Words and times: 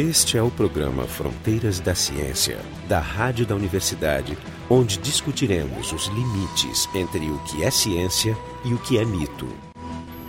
Este 0.00 0.38
é 0.38 0.42
o 0.42 0.50
programa 0.50 1.02
Fronteiras 1.02 1.78
da 1.78 1.94
Ciência, 1.94 2.56
da 2.88 3.00
Rádio 3.00 3.44
da 3.44 3.54
Universidade, 3.54 4.34
onde 4.70 4.96
discutiremos 4.96 5.92
os 5.92 6.06
limites 6.06 6.88
entre 6.94 7.28
o 7.28 7.38
que 7.40 7.62
é 7.62 7.70
ciência 7.70 8.34
e 8.64 8.72
o 8.72 8.78
que 8.78 8.96
é 8.96 9.04
mito. 9.04 9.46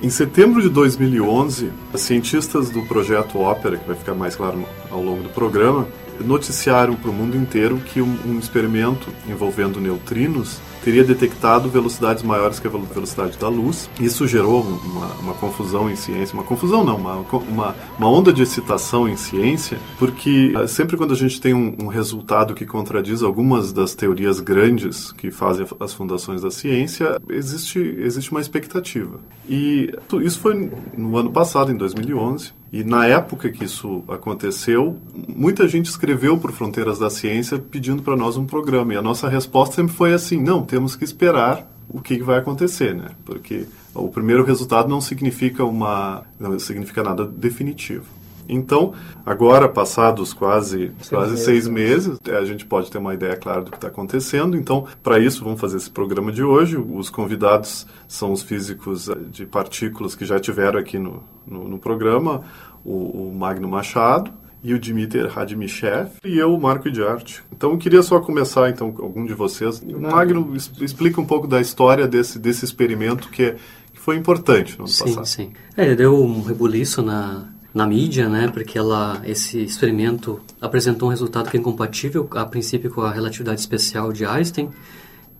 Em 0.04 0.10
setembro 0.10 0.62
de 0.62 0.68
2011, 0.68 1.72
cientistas 1.96 2.70
do 2.70 2.82
projeto 2.82 3.40
Ópera, 3.40 3.78
que 3.78 3.88
vai 3.88 3.96
ficar 3.96 4.14
mais 4.14 4.36
claro 4.36 4.62
ao 4.90 5.02
longo 5.02 5.24
do 5.24 5.30
programa, 5.30 5.88
noticiaram 6.20 6.98
para 6.98 7.10
o 7.10 7.14
mundo 7.14 7.38
inteiro 7.38 7.78
que 7.78 8.02
um, 8.02 8.18
um 8.26 8.38
experimento 8.38 9.08
envolvendo 9.26 9.80
neutrinos 9.80 10.60
teria 10.84 11.04
detectado 11.04 11.70
velocidades 11.70 12.24
maiores 12.24 12.60
que 12.60 12.68
a 12.68 12.70
velocidade 12.70 13.38
da 13.38 13.48
luz. 13.48 13.90
Isso 14.00 14.28
gerou 14.28 14.62
uma, 14.62 15.08
uma 15.16 15.34
confusão 15.34 15.90
em 15.90 15.96
ciência, 15.96 16.34
uma 16.34 16.44
confusão 16.44 16.84
não, 16.84 16.98
uma, 16.98 17.16
uma, 17.16 17.76
uma, 17.98 18.10
onda 18.10 18.32
de 18.34 18.42
excitação 18.42 19.08
em 19.08 19.16
ciência, 19.16 19.78
porque 19.98 20.54
eh, 20.56 20.68
sempre 20.68 20.98
quando 20.98 21.14
a 21.14 21.18
gente 21.18 21.40
tem 21.40 21.54
um, 21.54 21.76
um, 21.82 21.88
resultado 21.88 22.54
que 22.54 22.66
contradiz 22.66 23.22
algumas 23.22 23.72
das 23.72 23.94
teorias 23.94 24.40
grandes 24.40 25.12
que 25.12 25.32
fazem 25.32 25.66
as 25.80 25.94
fundações 25.94 26.42
da 26.42 26.52
ciência, 26.52 27.20
existe, 27.30 27.80
existe 27.80 28.32
uma 28.32 28.42
expectativa. 28.42 29.20
E 29.50 29.94
isso 30.22 30.40
foi 30.40 30.72
no 30.98 31.18
ano 31.18 31.32
passado, 31.32 31.72
em 31.72 31.78
2011, 31.78 32.54
e 32.72 32.86
na 32.86 33.06
época 33.06 33.52
que 33.52 33.66
isso 33.66 34.02
aconteceu, 34.08 34.96
muita 35.28 35.68
gente 35.68 35.88
escreveu 35.88 36.38
para 36.38 36.54
Fronteiras 36.54 37.00
da 37.00 37.10
Ciência 37.10 37.60
pedindo 37.60 38.02
para 38.02 38.16
nós 38.16 38.38
um 38.38 38.46
programa. 38.46 38.94
E 38.94 38.98
a 38.98 39.02
nossa 39.02 39.28
resposta 39.28 39.76
sempre 39.76 39.94
foi 39.94 40.14
assim: 40.14 40.42
não, 40.42 40.64
temos 40.72 40.96
que 40.96 41.04
esperar 41.04 41.70
o 41.90 42.00
que 42.00 42.24
vai 42.24 42.40
acontecer, 42.40 42.96
né? 42.96 43.10
Porque 43.26 43.68
o 43.94 44.08
primeiro 44.08 44.46
resultado 44.46 44.88
não 44.88 45.02
significa 45.02 45.66
uma, 45.66 46.24
não 46.40 46.58
significa 46.58 47.04
nada 47.04 47.26
definitivo. 47.26 48.06
Então, 48.48 48.94
agora, 49.26 49.68
passados 49.68 50.32
quase, 50.32 50.94
seis 51.02 51.10
quase 51.10 51.32
meses. 51.32 51.46
seis 51.46 51.68
meses, 51.68 52.20
é, 52.26 52.38
a 52.38 52.46
gente 52.46 52.66
pode 52.66 52.90
ter 52.90 53.00
uma 53.00 53.14
ideia 53.14 53.36
clara 53.36 53.62
do 53.62 53.70
que 53.70 53.76
está 53.76 53.90
acontecendo. 53.90 54.56
Então, 54.56 54.88
para 55.04 55.20
isso, 55.20 55.44
vamos 55.44 55.60
fazer 55.60 55.76
esse 55.76 55.90
programa 55.90 56.32
de 56.32 56.42
hoje. 56.42 56.78
Os 56.78 57.10
convidados 57.10 57.86
são 58.08 58.32
os 58.32 58.42
físicos 58.42 59.10
eh, 59.10 59.16
de 59.30 59.46
partículas 59.46 60.16
que 60.16 60.24
já 60.24 60.40
tiveram 60.40 60.80
aqui 60.80 60.98
no, 60.98 61.22
no, 61.46 61.68
no 61.68 61.78
programa, 61.78 62.44
o, 62.84 63.30
o 63.30 63.36
Magno 63.36 63.68
Machado, 63.68 64.32
e 64.64 64.74
o 64.74 64.80
Dmitry 64.80 65.28
Radimichev 65.28 66.12
e 66.24 66.38
eu, 66.38 66.54
o 66.54 66.62
Marco 66.62 66.90
de 66.92 67.04
Arte. 67.04 67.44
Então, 67.52 67.72
eu 67.72 67.78
queria 67.78 68.02
só 68.04 68.20
começar, 68.20 68.70
então, 68.70 68.94
algum 69.00 69.26
de 69.26 69.34
vocês. 69.34 69.82
O 69.82 70.00
Magno 70.00 70.56
explica 70.80 71.20
um 71.20 71.26
pouco 71.26 71.48
da 71.48 71.60
história 71.60 72.08
desse, 72.08 72.38
desse 72.38 72.64
experimento 72.66 73.30
que, 73.30 73.44
é, 73.44 73.56
que 73.94 74.00
foi 74.00 74.18
importante 74.18 74.78
no 74.78 74.86
ano 74.86 74.88
sim, 74.88 75.04
passado. 75.06 75.26
Sim, 75.26 75.44
sim. 75.46 75.54
É, 75.76 75.96
deu 75.96 76.16
um 76.16 76.42
rebuliço 76.44 77.02
na, 77.02 77.50
na 77.74 77.88
mídia, 77.88 78.28
né, 78.30 78.50
porque 78.54 78.78
ela, 78.78 79.22
esse 79.26 79.64
experimento 79.64 80.40
apresentou 80.60 81.08
um 81.08 81.12
resultado 81.12 81.50
que 81.50 81.58
é 81.58 81.60
incompatível, 81.60 82.28
a 82.32 82.46
princípio, 82.46 82.92
com 82.92 83.02
a 83.02 83.12
relatividade 83.12 83.60
especial 83.60 84.12
de 84.12 84.26
Einstein, 84.26 84.70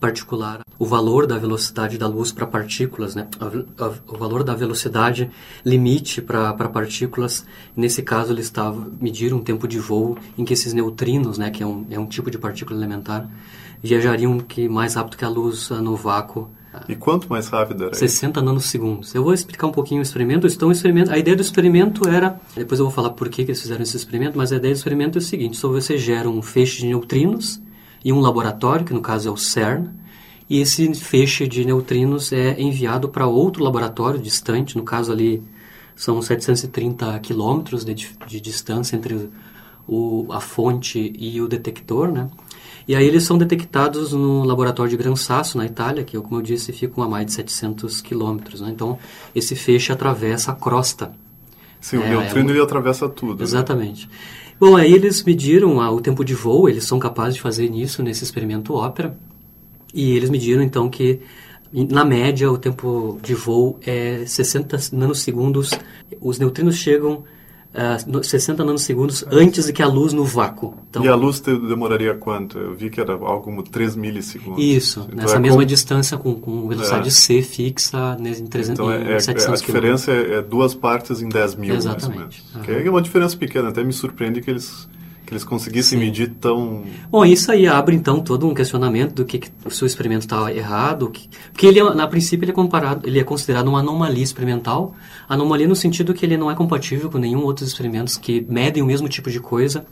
particular 0.02 0.62
o 0.80 0.86
valor 0.86 1.28
da 1.28 1.38
velocidade 1.38 1.96
da 1.96 2.08
luz 2.08 2.32
para 2.32 2.48
partículas, 2.48 3.14
né? 3.14 3.28
O 4.08 4.18
valor 4.18 4.44
da 4.44 4.56
velocidade 4.56 5.30
limite 5.64 6.24
para 6.24 6.54
partículas. 6.70 7.46
Nesse 7.78 8.02
caso, 8.02 8.34
ele 8.34 8.42
estava 8.42 8.88
medir 9.00 9.32
um 9.32 9.40
tempo 9.40 9.68
de 9.68 9.78
voo 9.78 10.18
em 10.36 10.44
que 10.44 10.54
esses 10.54 10.74
neutrinos, 10.74 11.38
né, 11.38 11.52
que 11.52 11.62
é 11.62 11.68
um, 11.68 11.86
é 11.92 12.00
um 12.00 12.08
tipo 12.08 12.32
de 12.32 12.40
partícula 12.40 12.80
elementar, 12.80 13.30
viajariam 13.82 14.40
que 14.40 14.68
mais 14.68 14.96
rápido 14.96 15.18
que 15.18 15.24
a 15.24 15.30
luz 15.30 15.70
no 15.70 15.96
vácuo. 15.96 16.50
E 16.90 16.96
quanto 16.96 17.30
mais 17.30 17.48
rápido 17.50 17.84
era? 17.84 17.94
60 17.94 18.40
isso? 18.40 18.46
nanosegundos. 18.46 19.14
Eu 19.14 19.24
vou 19.24 19.36
explicar 19.36 19.68
um 19.68 19.72
pouquinho 19.72 20.00
o 20.00 20.04
experimento. 20.04 20.48
Então, 20.48 20.72
experimento, 20.72 21.12
a 21.12 21.18
ideia 21.20 21.36
do 21.36 21.44
experimento 21.44 22.10
era, 22.10 22.40
depois 22.56 22.80
eu 22.80 22.88
vou 22.88 22.94
falar 22.94 23.12
por 23.12 23.30
que, 23.30 23.44
que 23.46 23.52
eles 23.52 23.62
fizeram 23.62 23.84
esse 23.84 23.96
experimento, 23.96 24.36
mas 24.36 24.52
a 24.52 24.56
ideia 24.56 24.74
do 24.74 24.78
experimento 24.78 25.20
é 25.20 25.22
o 25.22 25.24
seguinte: 25.24 25.58
só 25.58 25.70
você 25.70 25.96
gera 25.96 26.28
um 26.28 26.42
feixe 26.42 26.80
de 26.80 26.88
neutrinos 26.88 27.62
e 28.04 28.12
um 28.12 28.20
laboratório, 28.20 28.86
que 28.86 28.94
no 28.94 29.02
caso 29.02 29.30
é 29.30 29.32
o 29.32 29.38
CERN, 29.38 29.90
e 30.50 30.60
esse 30.60 30.94
feixe 30.96 31.48
de 31.48 31.64
neutrinos 31.64 32.34
é 32.34 32.60
enviado 32.60 33.08
para 33.08 33.26
outro 33.26 33.64
laboratório 33.64 34.20
distante, 34.20 34.78
no 34.78 34.84
caso 34.84 35.12
ali 35.12 35.42
são 35.96 36.22
730 36.22 37.20
quilômetros 37.20 37.86
de, 37.86 37.94
de 38.28 38.42
distância 38.42 38.96
entre 38.96 39.30
o, 39.88 40.28
a 40.32 40.40
fonte 40.40 41.14
e 41.18 41.40
o 41.42 41.48
detector, 41.48 42.12
né? 42.12 42.30
E 42.88 42.96
aí 42.96 43.06
eles 43.06 43.24
são 43.24 43.38
detectados 43.38 44.12
no 44.12 44.44
laboratório 44.44 44.90
de 44.90 44.98
Gran 44.98 45.16
Sasso, 45.16 45.58
na 45.58 45.66
Itália, 45.66 46.04
que, 46.04 46.20
como 46.20 46.38
eu 46.38 46.42
disse, 46.42 46.74
ficam 46.74 47.04
a 47.04 47.08
mais 47.08 47.26
de 47.28 47.34
700 47.34 48.02
quilômetros. 48.02 48.60
Né? 48.62 48.72
Então, 48.72 48.98
esse 49.36 49.56
feixe 49.56 49.92
atravessa 49.94 50.52
a 50.52 50.56
crosta. 50.56 51.14
Sim, 51.80 51.98
é, 51.98 52.00
o 52.00 52.08
neutrino 52.10 52.50
é 52.50 52.52
um... 52.52 52.56
ele 52.56 52.64
atravessa 52.64 53.08
tudo. 53.08 53.38
Né? 53.38 53.44
Exatamente. 53.44 54.08
Né? 54.08 54.14
Bom, 54.62 54.78
aí 54.78 54.94
eles 54.94 55.24
mediram 55.24 55.82
ah, 55.82 55.90
o 55.90 56.00
tempo 56.00 56.24
de 56.24 56.36
voo, 56.36 56.70
eles 56.70 56.84
são 56.84 57.00
capazes 57.00 57.34
de 57.34 57.42
fazer 57.42 57.66
isso 57.72 58.04
nesse 58.04 58.24
experimento 58.24 58.76
ópera, 58.76 59.18
e 59.92 60.16
eles 60.16 60.30
mediram 60.30 60.62
então 60.62 60.88
que 60.88 61.20
na 61.74 62.06
média 62.06 62.52
o 62.52 62.60
tempo 62.60 63.18
de 63.24 63.34
voo 63.34 63.80
é 63.84 64.24
60 64.24 64.78
nanosegundos, 64.94 65.72
os 66.22 66.38
neutrinos 66.38 66.76
chegam 66.76 67.24
uh, 67.74 68.20
ah, 68.20 68.24
60 68.24 68.64
nanosegundos 68.64 69.26
antes 69.32 69.66
de 69.66 69.74
que 69.74 69.82
a 69.82 69.88
luz 69.88 70.14
no 70.14 70.24
vácuo. 70.24 70.76
Então, 70.90 71.04
e 71.04 71.08
a 71.08 71.16
luz 71.16 71.40
demoraria 71.40 72.14
quanto? 72.14 72.58
Eu 72.58 72.76
vi 72.76 72.90
que 72.90 73.00
era 73.00 73.14
algo 73.14 73.42
como 73.42 73.64
3 73.64 73.96
milissegundos. 73.96 74.64
Isso, 74.64 75.02
então 75.08 75.16
nessa 75.16 75.36
é 75.36 75.40
mesma 75.40 75.62
com... 75.62 75.66
distância 75.66 76.18
com, 76.18 76.36
com 76.36 76.68
velocidade 76.68 77.08
é. 77.08 77.12
C 77.12 77.42
fixa 77.42 78.18
em, 78.20 78.46
300, 78.46 78.70
então 78.70 78.92
é, 78.92 79.18
em 79.18 79.20
700 79.20 79.46
é, 79.48 79.64
A 79.64 79.66
diferença 79.66 80.12
é, 80.12 80.34
é, 80.36 80.42
duas 80.42 80.74
partes 80.74 81.22
em 81.22 81.30
10 81.30 81.56
mil, 81.56 81.76
Exatamente. 81.76 82.08
mais 82.08 82.16
ou 82.16 82.20
menos. 82.20 82.56
Uhum. 82.56 82.62
Que 82.62 82.88
é 82.88 82.90
uma 82.90 83.02
diferença 83.02 83.38
pequena, 83.38 83.70
até 83.70 83.84
me 83.84 83.94
surpreende 83.94 84.42
que 84.42 84.50
eles 84.50 84.88
que 85.32 85.36
eles 85.36 85.46
conseguissem 85.46 85.98
Sim. 85.98 86.06
medir 86.06 86.30
tão. 86.42 86.84
Bom, 87.10 87.24
isso 87.24 87.50
aí 87.52 87.66
abre 87.66 87.96
então 87.96 88.20
todo 88.20 88.46
um 88.46 88.54
questionamento 88.54 89.14
do 89.14 89.24
que, 89.24 89.40
que 89.40 89.50
o 89.64 89.72
seu 89.72 89.88
experimento 89.88 90.26
está 90.26 90.54
errado, 90.54 91.10
que, 91.10 91.30
porque 91.54 91.66
ele, 91.66 91.82
na 91.94 92.06
princípio, 92.06 92.44
ele 92.44 92.52
é 92.52 92.54
comparado, 92.54 93.08
ele 93.08 93.18
é 93.18 93.24
considerado 93.24 93.70
uma 93.70 93.80
anomalia 93.80 94.24
experimental, 94.24 94.94
anomalia 95.30 95.68
no 95.68 95.76
sentido 95.76 96.14
que 96.14 96.26
ele 96.26 96.36
não 96.36 96.52
é 96.52 96.56
compatível 96.56 97.10
com 97.10 97.18
nenhum 97.18 97.44
outros 97.44 97.70
experimentos 97.70 98.18
que 98.18 98.46
medem 98.50 98.84
o 98.84 98.86
mesmo 98.86 99.08
tipo 99.08 99.32
de 99.32 99.40
coisa 99.40 99.86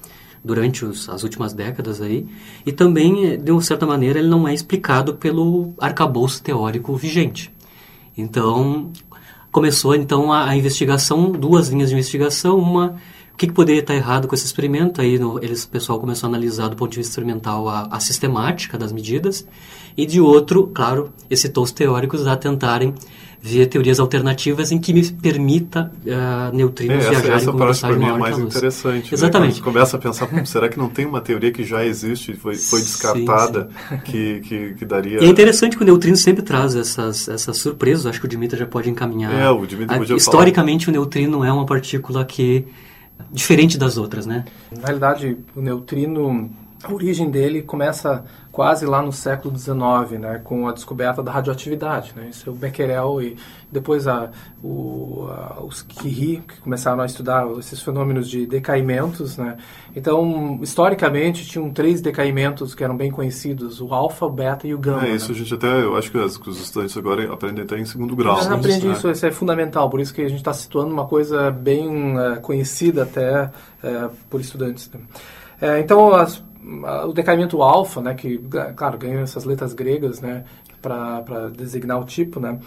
durante 0.44 0.84
os, 0.84 1.08
as 1.08 1.24
últimas 1.24 1.54
décadas 1.54 2.02
aí, 2.02 2.26
e 2.66 2.74
também, 2.74 3.38
de 3.42 3.52
uma 3.52 3.62
certa 3.62 3.86
maneira, 3.86 4.20
ele 4.20 4.28
não 4.28 4.46
é 4.46 4.54
explicado 4.54 5.14
pelo 5.14 5.74
arcabouço 5.80 6.44
teórico 6.44 6.94
vigente. 6.98 7.50
Então, 8.18 8.92
começou 9.54 9.96
então 9.96 10.34
a, 10.34 10.50
a 10.50 10.58
investigação, 10.58 11.32
duas 11.32 11.70
linhas 11.70 11.90
de 11.90 11.96
investigação, 11.96 12.60
uma 12.60 12.98
que, 13.40 13.48
que 13.48 13.54
poderia 13.54 13.80
estar 13.80 13.96
errado 13.96 14.28
com 14.28 14.36
esse 14.36 14.46
experimento? 14.46 15.00
Aí 15.00 15.18
no, 15.18 15.42
eles, 15.42 15.64
o 15.64 15.70
pessoal 15.70 15.98
começou 15.98 16.28
a 16.28 16.30
analisar 16.30 16.68
do 16.68 16.76
ponto 16.76 16.92
de 16.92 16.98
vista 16.98 17.12
experimental 17.12 17.70
a, 17.70 17.88
a 17.90 18.00
sistemática 18.00 18.78
das 18.78 18.92
medidas 18.92 19.48
e 19.96 20.06
de 20.06 20.20
outro, 20.20 20.68
claro, 20.68 21.12
excitou 21.30 21.64
os 21.64 21.72
teóricos 21.72 22.28
a 22.28 22.36
tentarem 22.36 22.94
ver 23.42 23.68
teorias 23.68 23.98
alternativas 24.02 24.74
em 24.74 24.78
que 24.78 24.92
me 24.92 25.10
permita 25.10 25.90
uh, 26.04 26.54
neutrinos 26.54 27.06
é, 27.06 27.10
viajarem 27.10 27.38
essa 27.38 27.52
com 27.54 27.58
velocidade 27.58 27.98
maior 27.98 28.16
é 28.18 28.20
mais 28.20 28.38
interessante. 28.38 29.06
Né? 29.06 29.10
Exatamente. 29.14 29.60
Né? 29.60 29.64
começa 29.64 29.96
a 29.96 30.00
pensar, 30.00 30.28
hum, 30.34 30.46
será 30.46 30.68
que 30.68 30.78
não 30.78 30.90
tem 30.90 31.06
uma 31.06 31.22
teoria 31.22 31.50
que 31.50 31.64
já 31.64 31.86
existe, 31.86 32.34
foi, 32.34 32.56
foi 32.56 32.82
descartada, 32.82 33.70
sim, 33.70 33.96
sim. 33.96 34.02
Que, 34.04 34.40
que, 34.42 34.74
que, 34.74 34.86
daria... 34.86 35.24
E 35.24 35.26
é 35.26 35.28
interessante 35.30 35.78
que 35.78 35.84
o 35.84 35.86
neutrino 35.86 36.18
sempre 36.18 36.44
traz 36.44 36.76
essas, 36.76 37.30
essas 37.30 37.58
surpresas, 37.58 38.06
acho 38.06 38.20
que 38.20 38.26
o 38.26 38.30
Dimitri 38.30 38.60
já 38.60 38.68
pode 38.68 38.90
encaminhar. 38.90 39.34
É, 39.34 39.50
o 39.50 39.66
Dimitri 39.66 39.98
podia 39.98 40.18
Historicamente, 40.18 40.88
falar. 40.88 40.98
o 40.98 41.00
neutrino 41.00 41.46
é 41.46 41.54
uma 41.54 41.66
partícula 41.66 42.26
que 42.26 42.68
diferente 43.31 43.78
das 43.78 43.97
outras, 43.97 44.25
né? 44.25 44.46
Na 44.72 44.85
realidade, 44.85 45.38
o 45.56 45.62
neutrino, 45.62 46.50
a 46.84 46.94
origem 46.94 47.30
dele 47.30 47.62
começa 47.62 48.24
quase 48.59 48.86
lá 48.86 49.02
no 49.02 49.14
século 49.14 49.58
XIX, 49.58 50.20
né, 50.20 50.42
com 50.44 50.67
a 50.67 50.73
descoberta 50.73 51.23
da 51.23 51.32
radioatividade. 51.32 52.11
Né? 52.14 52.28
Isso 52.29 52.50
é 52.50 52.52
o 52.52 52.56
Becquerel 52.58 53.22
e 53.22 53.38
depois 53.72 54.06
a, 54.06 54.32
o, 54.61 55.29
a, 55.29 55.64
os 55.64 55.82
Curie, 55.82 56.44
que 56.46 56.59
começaram 56.59 57.00
a 57.00 57.06
estudar 57.06 57.50
esses 57.58 57.82
fenômenos 57.82 58.29
de 58.29 58.46
decaimentos. 58.46 59.38
Né? 59.38 59.56
Então, 59.96 60.59
historicamente, 60.61 61.47
tinham 61.47 61.72
três 61.72 62.02
decaimentos 62.02 62.76
que 62.76 62.84
eram 62.84 62.97
bem 62.97 63.09
conhecidos, 63.09 63.79
o 63.79 63.94
alfa, 63.94 64.26
o 64.26 64.29
beta 64.29 64.67
e 64.67 64.73
o 64.73 64.78
gama. 64.78 65.08
É, 65.08 65.16
isso 65.16 65.32
né? 65.32 65.38
a 65.38 65.40
gente 65.40 65.53
até, 65.53 65.82
eu 65.82 65.96
acho 65.96 66.11
que 66.11 66.17
os 66.17 66.61
estudantes 66.61 66.97
agora 66.97 67.32
aprendem 67.32 67.64
até 67.64 67.79
em 67.79 67.85
segundo 67.85 68.14
grau. 68.14 68.41
Aprende 68.41 68.88
né? 68.88 68.91
isso, 68.91 69.09
isso 69.09 69.26
é 69.26 69.32
fundamental, 69.32 69.90
por 69.90 70.02
isso 70.02 70.14
que 70.14 70.20
a 70.20 70.28
gente 70.28 70.40
está 70.40 70.52
situando 70.52 70.91
uma 70.91 71.06
coisa 71.06 71.50
bem 71.50 72.17
uh, 72.17 72.41
conhecida 72.41 73.03
até 73.03 73.46
uh, 73.46 74.11
por 74.29 74.41
estudantes. 74.41 74.91
Né? 74.94 75.00
Uh, 75.61 75.79
então, 75.79 76.14
as 76.14 76.44
o 77.08 77.14
decaimento 77.14 77.61
alfa, 77.61 78.02
né, 78.02 78.14
que, 78.14 78.38
claro, 78.76 78.97
ganhou 78.97 79.23
essas 79.23 79.44
letras 79.44 79.73
gregas, 79.73 80.20
né, 80.22 80.44
para 80.82 81.50
designar 81.50 82.00
o 82.00 82.06
tipo, 82.06 82.40
né, 82.40 82.59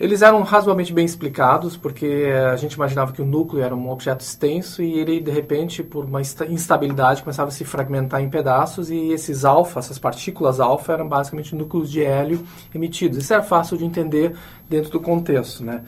eles 0.00 0.22
eram 0.22 0.42
razoavelmente 0.42 0.94
bem 0.94 1.04
explicados, 1.04 1.76
porque 1.76 2.24
a 2.50 2.56
gente 2.56 2.72
imaginava 2.72 3.12
que 3.12 3.20
o 3.20 3.24
núcleo 3.24 3.62
era 3.62 3.76
um 3.76 3.90
objeto 3.90 4.22
extenso 4.22 4.82
e 4.82 4.98
ele, 4.98 5.20
de 5.20 5.30
repente, 5.30 5.82
por 5.82 6.06
uma 6.06 6.22
instabilidade, 6.22 7.22
começava 7.22 7.48
a 7.48 7.52
se 7.52 7.66
fragmentar 7.66 8.22
em 8.22 8.30
pedaços 8.30 8.90
e 8.90 9.12
esses 9.12 9.44
alfa, 9.44 9.78
essas 9.78 9.98
partículas 9.98 10.58
alfa, 10.58 10.94
eram 10.94 11.06
basicamente 11.06 11.54
núcleos 11.54 11.90
de 11.90 12.02
hélio 12.02 12.42
emitidos. 12.74 13.18
Isso 13.18 13.34
era 13.34 13.42
fácil 13.42 13.76
de 13.76 13.84
entender 13.84 14.34
dentro 14.70 14.90
do 14.90 15.00
contexto, 15.00 15.62
né. 15.62 15.82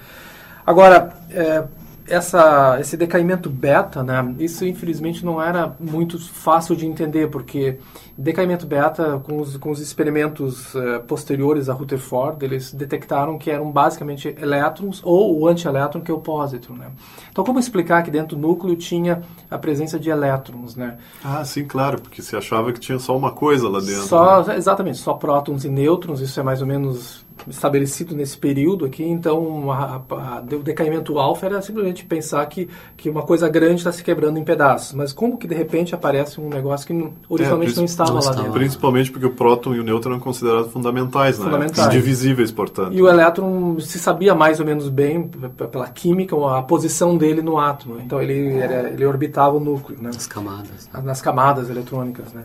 Agora, 0.66 1.14
é, 1.31 1.64
essa, 2.12 2.79
esse 2.79 2.94
decaimento 2.97 3.49
beta, 3.49 4.03
né, 4.03 4.35
isso 4.38 4.67
infelizmente 4.67 5.25
não 5.25 5.43
era 5.43 5.75
muito 5.81 6.19
fácil 6.19 6.76
de 6.76 6.87
entender, 6.87 7.31
porque 7.31 7.79
decaimento 8.17 8.67
beta, 8.67 9.20
com 9.25 9.41
os, 9.41 9.56
com 9.56 9.70
os 9.70 9.81
experimentos 9.81 10.75
uh, 10.75 11.00
posteriores 11.06 11.69
a 11.69 11.73
Rutherford, 11.73 12.44
eles 12.44 12.73
detectaram 12.73 13.38
que 13.38 13.50
eram 13.50 13.70
basicamente 13.70 14.35
elétrons 14.41 15.00
ou 15.03 15.38
o 15.38 15.49
antielétron, 15.49 16.00
que 16.00 16.11
é 16.11 16.14
o 16.14 16.19
pósitron. 16.19 16.75
Né? 16.75 16.91
Então, 17.31 17.44
como 17.44 17.59
explicar 17.59 18.03
que 18.03 18.11
dentro 18.11 18.37
do 18.37 18.43
núcleo 18.43 18.76
tinha 18.76 19.23
a 19.50 19.59
presença 19.59 19.99
de 19.99 20.11
elétrons? 20.11 20.76
Né? 20.76 20.99
Ah, 21.25 21.44
sim, 21.44 21.64
claro, 21.64 22.00
porque 22.00 22.23
se 22.23 22.37
achava 22.37 22.73
que 22.73 22.81
tinha 22.81 22.99
só 22.99 23.17
uma 23.17 23.32
coisa 23.32 23.69
lá 23.69 23.81
dentro. 23.81 24.03
Só, 24.03 24.44
né? 24.44 24.56
Exatamente, 24.56 24.99
só 24.99 25.14
prótons 25.14 25.64
e 25.64 25.69
nêutrons, 25.69 26.20
isso 26.20 26.38
é 26.38 26.43
mais 26.43 26.61
ou 26.61 26.67
menos 26.67 27.25
estabelecido 27.49 28.14
nesse 28.14 28.37
período 28.37 28.85
aqui, 28.85 29.03
então 29.03 29.70
a, 29.70 30.03
a, 30.11 30.38
a, 30.38 30.41
o 30.41 30.62
decaimento 30.62 31.19
alfa 31.19 31.47
era 31.47 31.62
simplesmente 31.62 32.05
pensar 32.05 32.44
que, 32.47 32.69
que 32.97 33.11
uma 33.11 33.23
coisa 33.23 33.49
grande 33.49 33.76
está 33.76 33.91
se 33.91 34.03
quebrando 34.03 34.38
em 34.38 34.44
pedaços, 34.44 34.93
mas 34.93 35.12
como 35.12 35.37
que 35.37 35.47
de 35.47 35.55
repente 35.55 35.94
aparece 35.94 36.41
um 36.41 36.49
negócio 36.49 36.87
que 36.87 37.12
originalmente 37.29 37.73
é, 37.73 37.76
não 37.76 37.85
estava 37.85 38.01
lá 38.10 38.32
dentro? 38.32 38.52
Principalmente 38.52 39.10
porque 39.10 39.26
o 39.26 39.31
próton 39.31 39.75
e 39.75 39.81
o 39.81 39.84
nêutron 39.84 40.12
eram 40.12 40.20
considerados 40.20 40.72
fundamentais, 40.72 41.38
né? 41.38 41.44
fundamentais. 41.44 41.87
indivisíveis, 41.87 42.50
portanto. 42.50 42.93
E 42.93 43.02
o 43.02 43.08
elétron 43.08 43.78
se 43.81 43.99
sabia 43.99 44.34
mais 44.34 44.60
ou 44.60 44.66
menos 44.66 44.88
bem, 44.88 45.28
pela 45.70 45.88
química, 45.88 46.37
a 46.56 46.62
posição 46.62 47.16
dele 47.16 47.43
no 47.43 47.58
átomo, 47.58 48.00
então 48.00 48.20
ele, 48.20 48.58
era, 48.58 48.90
ele 48.90 49.04
orbitava 49.04 49.56
o 49.56 49.60
núcleo. 49.60 49.99
Né? 50.00 50.10
Nas 50.12 50.26
camadas. 50.26 50.88
Nas 51.02 51.22
camadas 51.22 51.70
eletrônicas, 51.70 52.32
né? 52.32 52.44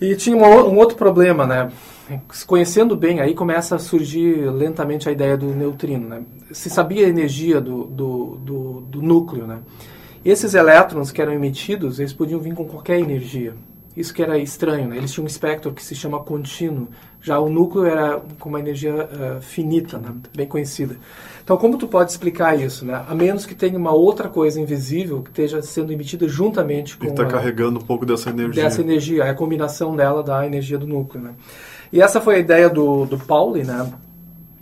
E 0.00 0.16
tinha 0.16 0.34
um, 0.34 0.42
um 0.42 0.78
outro 0.78 0.96
problema, 0.96 1.46
né? 1.46 1.70
conhecendo 2.46 2.96
bem, 2.96 3.20
aí 3.20 3.34
começa 3.34 3.76
a 3.76 3.78
surgir 3.78 4.50
lentamente 4.50 5.08
a 5.08 5.12
ideia 5.12 5.36
do 5.36 5.46
neutrino. 5.46 6.08
Né? 6.08 6.22
Se 6.50 6.70
sabia 6.70 7.06
a 7.06 7.08
energia 7.08 7.60
do, 7.60 7.84
do, 7.84 8.36
do, 8.36 8.80
do, 8.80 9.02
núcleo. 9.02 9.46
Né? 9.46 9.58
Esses 10.24 10.54
elétrons 10.54 11.12
que 11.12 11.20
eram 11.20 11.32
emitidos, 11.32 12.00
eles 12.00 12.12
podiam 12.12 12.40
vir 12.40 12.54
com 12.54 12.64
qualquer 12.64 12.98
energia. 12.98 13.54
Isso 13.96 14.14
que 14.14 14.22
era 14.22 14.38
estranho. 14.38 14.88
Né? 14.88 14.96
Eles 14.96 15.12
tinham 15.12 15.24
um 15.24 15.26
espectro 15.26 15.72
que 15.72 15.82
se 15.82 15.94
chama 15.94 16.20
contínuo. 16.20 16.88
Já 17.20 17.38
o 17.38 17.50
núcleo 17.50 17.84
era 17.84 18.20
com 18.38 18.48
uma 18.48 18.60
energia 18.60 18.94
uh, 18.94 19.42
finita, 19.42 19.98
né? 19.98 20.14
bem 20.34 20.46
conhecida. 20.46 20.96
Então, 21.42 21.56
como 21.56 21.76
tu 21.76 21.88
pode 21.88 22.10
explicar 22.10 22.58
isso? 22.58 22.84
Né? 22.84 23.04
A 23.08 23.14
menos 23.14 23.44
que 23.44 23.54
tenha 23.54 23.76
uma 23.76 23.92
outra 23.92 24.28
coisa 24.28 24.60
invisível 24.60 25.22
que 25.22 25.30
esteja 25.30 25.60
sendo 25.60 25.92
emitida 25.92 26.28
juntamente 26.28 26.96
com... 26.96 27.04
E 27.04 27.08
está 27.08 27.26
carregando 27.26 27.78
um 27.78 27.82
pouco 27.82 28.06
dessa 28.06 28.30
energia. 28.30 28.62
Dessa 28.62 28.80
energia, 28.80 29.24
é 29.24 29.30
a 29.30 29.34
combinação 29.34 29.94
dela 29.96 30.22
da 30.22 30.46
energia 30.46 30.78
do 30.78 30.86
núcleo. 30.86 31.22
Né? 31.24 31.34
E 31.92 32.00
essa 32.00 32.20
foi 32.20 32.36
a 32.36 32.38
ideia 32.38 32.70
do, 32.70 33.04
do 33.04 33.18
Pauli, 33.18 33.64
né? 33.64 33.92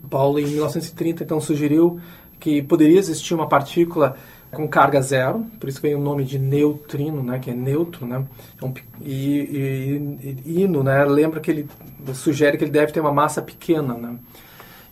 Pauli, 0.09 0.43
em 0.43 0.47
1930, 0.47 1.23
então, 1.23 1.41
sugeriu 1.41 2.01
que 2.41 2.63
poderia 2.63 2.99
existir 2.99 3.35
uma 3.35 3.49
partícula 3.49 4.17
com 4.53 4.67
carga 4.67 5.00
zero, 5.03 5.45
por 5.61 5.69
isso 5.69 5.81
vem 5.81 5.95
o 5.95 6.00
nome 6.00 6.25
de 6.25 6.39
neutrino, 6.39 7.23
né, 7.23 7.39
que 7.39 7.50
é 7.50 7.55
neutro, 7.55 8.06
né, 8.06 8.25
é 8.62 8.73
e, 9.00 9.39
e, 9.41 10.37
e 10.45 10.62
ino, 10.62 10.83
né, 10.83 11.05
lembra 11.05 11.41
que 11.41 11.50
ele 11.50 11.69
sugere 12.15 12.56
que 12.56 12.65
ele 12.65 12.71
deve 12.71 12.93
ter 12.93 13.00
uma 13.00 13.12
massa 13.12 13.43
pequena, 13.43 13.95
né. 13.95 14.17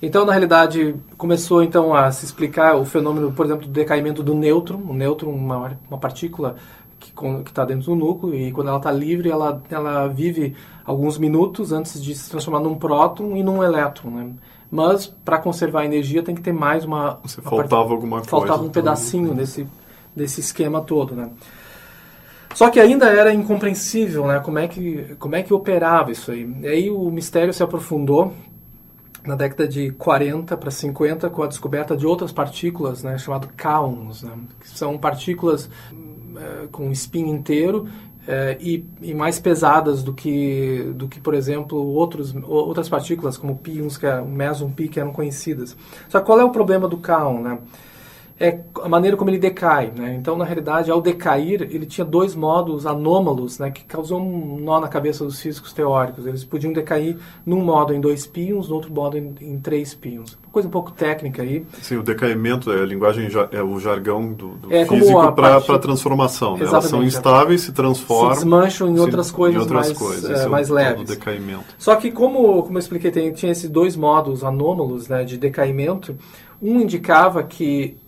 Então, 0.01 0.27
na 0.27 0.33
realidade, 0.33 0.95
começou 1.17 1.63
então 1.63 1.95
a 1.95 2.13
se 2.13 2.25
explicar 2.27 2.77
o 2.77 2.85
fenômeno, 2.85 3.33
por 3.33 3.47
exemplo, 3.47 3.67
do 3.67 3.73
decaimento 3.73 4.23
do 4.23 4.35
nêutron, 4.35 4.79
o 4.87 4.93
nêutron, 4.93 5.31
uma, 5.31 5.79
uma 5.89 5.99
partícula 5.99 6.57
que 6.99 7.51
está 7.51 7.65
dentro 7.65 7.87
do 7.87 7.97
núcleo 7.97 8.35
e 8.35 8.53
quando 8.53 8.69
ela 8.69 8.77
está 8.77 8.91
livre, 8.91 9.31
ela, 9.31 9.63
ela 9.71 10.07
vive 10.07 10.55
alguns 10.85 11.19
minutos 11.19 11.73
antes 11.73 12.03
de 12.03 12.15
se 12.15 12.29
transformar 12.31 12.61
num 12.61 12.75
próton 12.75 13.37
e 13.37 13.43
num 13.43 13.63
elétron, 13.63 14.11
né? 14.11 14.31
Mas 14.71 15.07
para 15.07 15.39
conservar 15.39 15.83
a 15.83 15.85
energia 15.85 16.23
tem 16.23 16.35
que 16.35 16.43
ter 16.43 16.53
mais 16.53 16.85
uma. 16.85 17.21
Você 17.23 17.41
faltava 17.41 17.69
part... 17.69 17.93
alguma 17.93 18.17
coisa. 18.17 18.31
Faltava 18.31 18.63
um 18.63 18.69
pedacinho 18.69 19.35
desse, 19.35 19.67
desse 20.15 20.41
esquema 20.41 20.81
todo, 20.81 21.15
né? 21.15 21.31
Só 22.55 22.71
que 22.71 22.81
ainda 22.81 23.07
era 23.07 23.33
incompreensível, 23.33 24.27
né? 24.27 24.41
Como 24.41 24.59
é 24.59 24.67
que 24.67 25.15
como 25.19 25.37
é 25.37 25.43
que 25.43 25.53
operava 25.53 26.11
isso 26.11 26.31
aí? 26.31 26.51
E 26.63 26.67
aí 26.67 26.91
o 26.91 27.11
mistério 27.11 27.53
se 27.53 27.63
aprofundou 27.63 28.33
na 29.27 29.35
década 29.35 29.69
de 29.69 29.91
40 29.91 30.57
para 30.57 30.71
50 30.71 31.29
com 31.31 31.43
a 31.43 31.47
descoberta 31.47 31.97
de 31.97 32.07
outras 32.07 32.33
partículas, 32.33 33.03
né? 33.03 33.19
Chamado 33.19 33.49
kaons, 33.57 34.23
né? 34.23 34.33
Que 34.61 34.71
são 34.71 34.97
partículas 34.97 35.69
é, 36.37 36.67
com 36.69 36.91
spin 36.93 37.29
inteiro 37.29 37.89
é, 38.27 38.57
e, 38.61 38.85
e, 39.01 39.15
mais 39.15 39.39
pesadas 39.39 40.03
do 40.03 40.13
que, 40.13 40.93
do 40.95 41.09
que 41.09 41.21
por 41.21 41.35
exemplo, 41.35 41.79
outros, 41.79 42.35
outras 42.45 42.89
partículas, 42.89 43.37
como 43.37 43.57
pions, 43.57 43.97
que 43.97 44.07
é, 44.07 44.21
o 44.21 44.27
meson 44.27 44.71
pi, 44.71 44.89
que 44.89 44.99
eram 44.99 45.13
conhecidas. 45.13 45.77
Só 46.09 46.21
que 46.21 46.27
qual 46.27 46.41
é 46.41 46.45
o 46.45 46.51
problema 46.51 46.89
do 46.89 46.97
kaon, 46.97 47.41
né? 47.41 47.59
É 48.39 48.61
a 48.83 48.89
maneira 48.89 49.17
como 49.17 49.31
ele 49.31 49.39
decai. 49.39 49.91
Né? 49.97 50.15
Então, 50.19 50.37
na 50.37 50.45
realidade, 50.45 50.91
ao 50.91 51.01
decair, 51.01 51.63
ele 51.63 51.87
tinha 51.87 52.05
dois 52.05 52.35
modos 52.35 52.87
anômalos 52.87 53.59
né, 53.59 53.71
que 53.71 53.85
causou 53.85 54.21
um 54.21 54.59
nó 54.61 54.79
na 54.79 54.89
cabeça 54.89 55.25
dos 55.25 55.41
físicos 55.41 55.73
teóricos. 55.73 56.27
Eles 56.27 56.45
podiam 56.45 56.73
decair 56.73 57.17
num 57.45 57.63
modo 57.63 57.95
em 57.95 58.01
dois 58.01 58.27
pions, 58.27 58.69
no 58.69 58.75
outro 58.75 58.93
modo 58.93 59.17
em, 59.17 59.35
em 59.41 59.59
três 59.59 59.95
pions. 59.95 60.37
Uma 60.45 60.53
coisa 60.53 60.69
um 60.69 60.71
pouco 60.71 60.93
técnica 60.93 61.43
aí. 61.43 61.65
Sim, 61.81 61.97
o 61.97 62.03
decaimento 62.03 62.71
é 62.71 62.83
a 62.83 62.87
linguagem, 62.87 63.29
é 63.51 63.63
o 63.63 63.81
jargão 63.81 64.33
do, 64.33 64.49
do 64.49 64.73
é 64.75 64.85
físico 64.85 65.33
para 65.33 65.57
a 65.57 65.79
transformação. 65.79 66.59
Né? 66.59 66.67
Elas 66.67 66.85
são 66.85 67.03
instáveis, 67.03 67.63
se 67.63 67.73
transformam. 67.73 68.35
Se 68.35 68.41
desmancham 68.41 68.89
em 68.89 68.99
outras 68.99 69.31
coisas, 69.31 69.57
em 69.57 69.61
outras 69.61 69.87
mais, 69.87 69.99
coisas. 69.99 70.41
É, 70.41 70.47
mais 70.47 70.69
é 70.69 70.73
leves. 70.75 71.09
decaimento. 71.09 71.65
Só 71.79 71.97
que, 71.97 72.11
como, 72.11 72.63
como 72.63 72.77
eu 72.77 72.81
expliquei, 72.81 73.11
tem, 73.11 73.33
tinha 73.33 73.53
esses 73.53 73.71
dois 73.71 73.97
modos 73.97 74.45
anômalos 74.45 75.09
né, 75.09 75.25
de 75.25 75.39
decaimento. 75.39 76.15
Um 76.61 76.81
indicava 76.81 77.43
que 77.43 77.99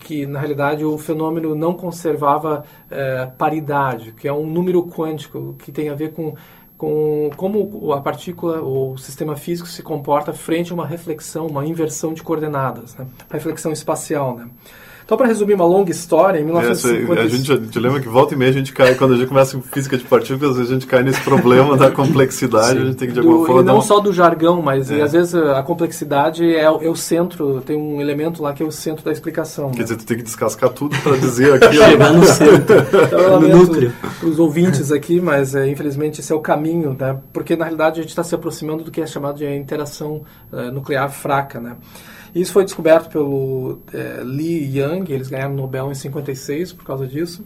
que 0.00 0.26
na 0.26 0.40
realidade 0.40 0.84
o 0.84 0.98
fenômeno 0.98 1.54
não 1.54 1.74
conservava 1.74 2.64
é, 2.90 3.26
paridade, 3.38 4.12
que 4.12 4.26
é 4.26 4.32
um 4.32 4.46
número 4.46 4.82
quântico 4.86 5.54
que 5.58 5.70
tem 5.70 5.88
a 5.88 5.94
ver 5.94 6.12
com, 6.12 6.34
com 6.76 7.30
como 7.36 7.92
a 7.92 8.00
partícula 8.00 8.60
ou 8.60 8.94
o 8.94 8.98
sistema 8.98 9.36
físico 9.36 9.68
se 9.68 9.82
comporta 9.82 10.32
frente 10.32 10.72
a 10.72 10.74
uma 10.74 10.86
reflexão, 10.86 11.46
uma 11.46 11.64
inversão 11.66 12.14
de 12.14 12.22
coordenadas, 12.22 12.96
né? 12.96 13.06
reflexão 13.30 13.70
espacial. 13.70 14.36
Né? 14.36 14.48
Só 15.10 15.16
para 15.16 15.26
resumir 15.26 15.54
uma 15.54 15.64
longa 15.64 15.90
história, 15.90 16.38
em 16.38 16.44
1950... 16.44 17.20
É, 17.20 17.24
a, 17.24 17.26
gente, 17.26 17.52
a 17.52 17.56
gente 17.56 17.78
lembra 17.80 18.00
que 18.00 18.08
volta 18.08 18.32
e 18.32 18.36
meia 18.36 18.50
a 18.52 18.54
gente 18.54 18.72
cai, 18.72 18.94
quando 18.94 19.14
a 19.14 19.16
gente 19.16 19.26
começa 19.26 19.56
em 19.56 19.60
física 19.60 19.98
de 19.98 20.04
partículas, 20.04 20.56
a 20.56 20.62
gente 20.62 20.86
cai 20.86 21.02
nesse 21.02 21.20
problema 21.22 21.76
da 21.76 21.90
complexidade, 21.90 22.78
Sim. 22.78 22.82
a 22.82 22.86
gente 22.86 22.96
tem 22.96 23.08
que 23.08 23.14
de 23.14 23.18
alguma 23.18 23.38
do, 23.38 23.44
forma... 23.44 23.60
E 23.60 23.64
não 23.64 23.78
um... 23.78 23.82
só 23.82 23.98
do 23.98 24.12
jargão, 24.12 24.62
mas 24.62 24.88
é. 24.88 25.02
às 25.02 25.10
vezes 25.10 25.34
a 25.34 25.60
complexidade 25.64 26.44
é, 26.54 26.62
é, 26.62 26.70
o 26.70 26.94
centro, 26.94 27.60
tem 27.60 27.76
um 27.76 28.00
elemento 28.00 28.40
lá 28.40 28.52
que 28.52 28.62
é 28.62 28.64
o 28.64 28.70
centro 28.70 29.04
da 29.04 29.10
explicação. 29.10 29.72
Quer 29.72 29.78
né? 29.78 29.82
dizer, 29.82 29.96
tu 29.96 30.06
tem 30.06 30.16
que 30.16 30.22
descascar 30.22 30.70
tudo 30.70 30.96
para 31.02 31.16
dizer 31.16 31.54
aqui... 31.54 31.74
Chegar 31.74 32.12
no 32.12 32.24
centro, 32.24 32.76
então, 32.78 33.40
no 33.40 33.48
núcleo. 33.48 33.92
Para 34.20 34.28
os 34.28 34.38
ouvintes 34.38 34.92
aqui, 34.92 35.20
mas 35.20 35.56
é, 35.56 35.68
infelizmente 35.68 36.20
esse 36.20 36.32
é 36.32 36.36
o 36.36 36.40
caminho, 36.40 36.96
né? 36.96 37.18
porque 37.32 37.56
na 37.56 37.64
realidade 37.64 37.98
a 37.98 38.02
gente 38.02 38.10
está 38.10 38.22
se 38.22 38.32
aproximando 38.32 38.84
do 38.84 38.92
que 38.92 39.00
é 39.00 39.06
chamado 39.08 39.38
de 39.38 39.56
interação 39.56 40.22
uh, 40.52 40.70
nuclear 40.70 41.10
fraca, 41.10 41.58
né? 41.58 41.74
Isso 42.34 42.52
foi 42.52 42.64
descoberto 42.64 43.10
pelo 43.10 43.78
é, 43.92 44.22
Lee 44.22 44.78
Young, 44.78 45.10
eles 45.12 45.28
ganharam 45.28 45.52
o 45.52 45.56
Nobel 45.56 45.90
em 45.90 45.94
56 45.94 46.72
por 46.72 46.84
causa 46.84 47.06
disso. 47.06 47.44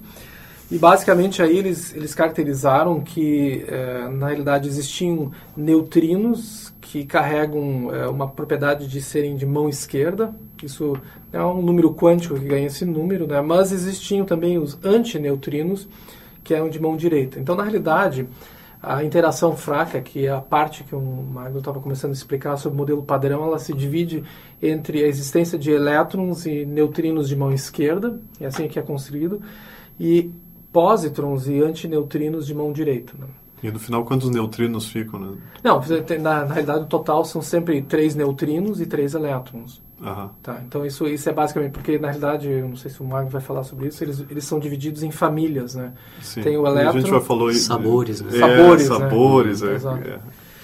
E 0.71 0.79
basicamente 0.79 1.43
aí 1.43 1.57
eles, 1.57 1.95
eles 1.95 2.15
caracterizaram 2.15 3.01
que 3.01 3.65
é, 3.69 4.09
na 4.09 4.29
realidade 4.29 4.69
existiam 4.69 5.31
neutrinos 5.57 6.73
que 6.81 7.05
carregam 7.05 7.95
é, 7.95 8.09
uma 8.09 8.29
propriedade 8.29 8.87
de 8.89 9.01
serem 9.03 9.37
de 9.37 9.45
mão 9.45 9.69
esquerda. 9.69 10.35
Isso 10.63 10.97
é 11.33 11.43
um 11.43 11.61
número 11.61 11.93
quântico 11.93 12.39
que 12.39 12.47
ganha 12.47 12.67
esse 12.67 12.85
número, 12.85 13.27
né? 13.27 13.41
mas 13.41 13.73
existiam 13.73 14.25
também 14.25 14.59
os 14.59 14.79
antineutrinos 14.83 15.87
que 16.43 16.55
eram 16.55 16.69
de 16.69 16.81
mão 16.81 16.97
direita. 16.97 17.39
Então 17.39 17.55
na 17.55 17.63
realidade 17.63 18.27
a 18.87 19.03
interação 19.03 19.57
fraca, 19.57 20.01
que 20.01 20.27
é 20.27 20.31
a 20.31 20.41
parte 20.41 20.85
que 20.85 20.95
o 20.95 21.01
Magno 21.01 21.59
estava 21.59 21.81
começando 21.81 22.11
a 22.11 22.15
explicar 22.15 22.57
sobre 22.57 22.77
o 22.77 22.79
modelo 22.79 23.03
padrão, 23.03 23.45
ela 23.45 23.59
se 23.59 23.73
divide 23.73 24.23
entre 24.63 25.03
a 25.03 25.07
existência 25.07 25.59
de 25.59 25.71
elétrons 25.71 26.47
e 26.47 26.65
neutrinos 26.65 27.29
de 27.29 27.37
mão 27.37 27.53
esquerda, 27.53 28.21
é 28.41 28.47
assim 28.47 28.69
que 28.69 28.79
é 28.79 28.83
construído, 28.83 29.41
e 29.99 30.31
pósitrons 30.73 31.47
e 31.47 31.63
antineutrinos 31.63 32.47
de 32.47 32.55
mão 32.55 32.73
direita. 32.73 33.13
Né? 33.19 33.27
E 33.63 33.71
no 33.71 33.79
final, 33.79 34.05
quantos 34.05 34.29
neutrinos 34.29 34.89
ficam? 34.89 35.21
Né? 35.21 35.39
Não, 35.63 35.81
na, 36.21 36.45
na 36.45 36.53
realidade, 36.53 36.85
o 36.85 36.87
total 36.87 37.25
são 37.25 37.41
sempre 37.41 37.81
três 37.81 38.15
neutrinos 38.15 38.81
e 38.81 38.87
três 38.87 39.15
elétrons. 39.15 39.81
Uhum. 40.01 40.29
Tá, 40.43 40.61
então 40.67 40.85
isso, 40.85 41.07
isso 41.07 41.29
é 41.29 41.33
basicamente 41.33 41.73
porque 41.73 41.99
na 41.99 42.09
realidade, 42.09 42.49
eu 42.49 42.69
não 42.69 42.77
sei 42.77 42.91
se 42.91 43.01
o 43.01 43.05
Magno 43.05 43.31
vai 43.31 43.41
falar 43.41 43.63
sobre 43.63 43.89
isso, 43.89 44.03
eles, 44.03 44.25
eles 44.29 44.45
são 44.45 44.59
divididos 44.59 45.03
em 45.03 45.11
famílias, 45.11 45.75
né? 45.75 45.93
Sim. 46.21 46.43
Tem 46.43 46.57
o 46.57 46.67
elétron, 46.67 46.91
a 46.91 47.01
gente 47.01 47.11
já 47.11 47.21
falou 47.21 47.53
sabores, 47.55 48.21
né? 48.21 48.37
É, 48.37 48.41
sabores, 48.41 48.87
sabores, 48.87 49.61
né? 49.63 50.03
é, 50.05 50.09
é. 50.11 50.21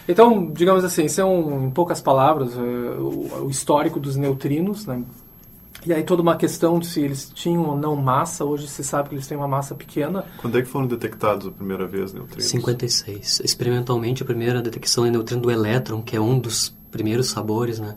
Então, 0.08 0.50
digamos 0.50 0.84
assim, 0.84 1.06
são 1.06 1.66
em 1.66 1.70
poucas 1.70 2.00
palavras 2.00 2.56
é, 2.56 2.60
o, 2.60 3.44
o, 3.44 3.50
histórico 3.50 4.00
dos 4.00 4.16
neutrinos, 4.16 4.84
né? 4.84 5.04
E 5.86 5.94
aí 5.94 6.02
toda 6.02 6.20
uma 6.20 6.36
questão 6.36 6.78
de 6.78 6.86
se 6.86 7.00
eles 7.00 7.30
tinham 7.32 7.64
ou 7.64 7.76
não 7.76 7.96
massa, 7.96 8.44
hoje 8.44 8.68
se 8.68 8.84
sabe 8.84 9.08
que 9.08 9.14
eles 9.14 9.26
têm 9.26 9.38
uma 9.38 9.48
massa 9.48 9.74
pequena. 9.74 10.24
Quando 10.38 10.58
é 10.58 10.62
que 10.62 10.68
foram 10.68 10.86
detectados 10.86 11.46
a 11.46 11.50
primeira 11.50 11.86
vez 11.86 12.12
neutrinos? 12.12 12.44
56. 12.46 13.40
Experimentalmente, 13.42 14.22
a 14.22 14.26
primeira 14.26 14.60
detecção 14.60 15.04
de 15.04 15.12
neutrino 15.12 15.40
do 15.40 15.50
elétron, 15.50 16.02
que 16.02 16.16
é 16.16 16.20
um 16.20 16.38
dos 16.38 16.76
primeiros 16.90 17.28
sabores, 17.28 17.78
né? 17.78 17.96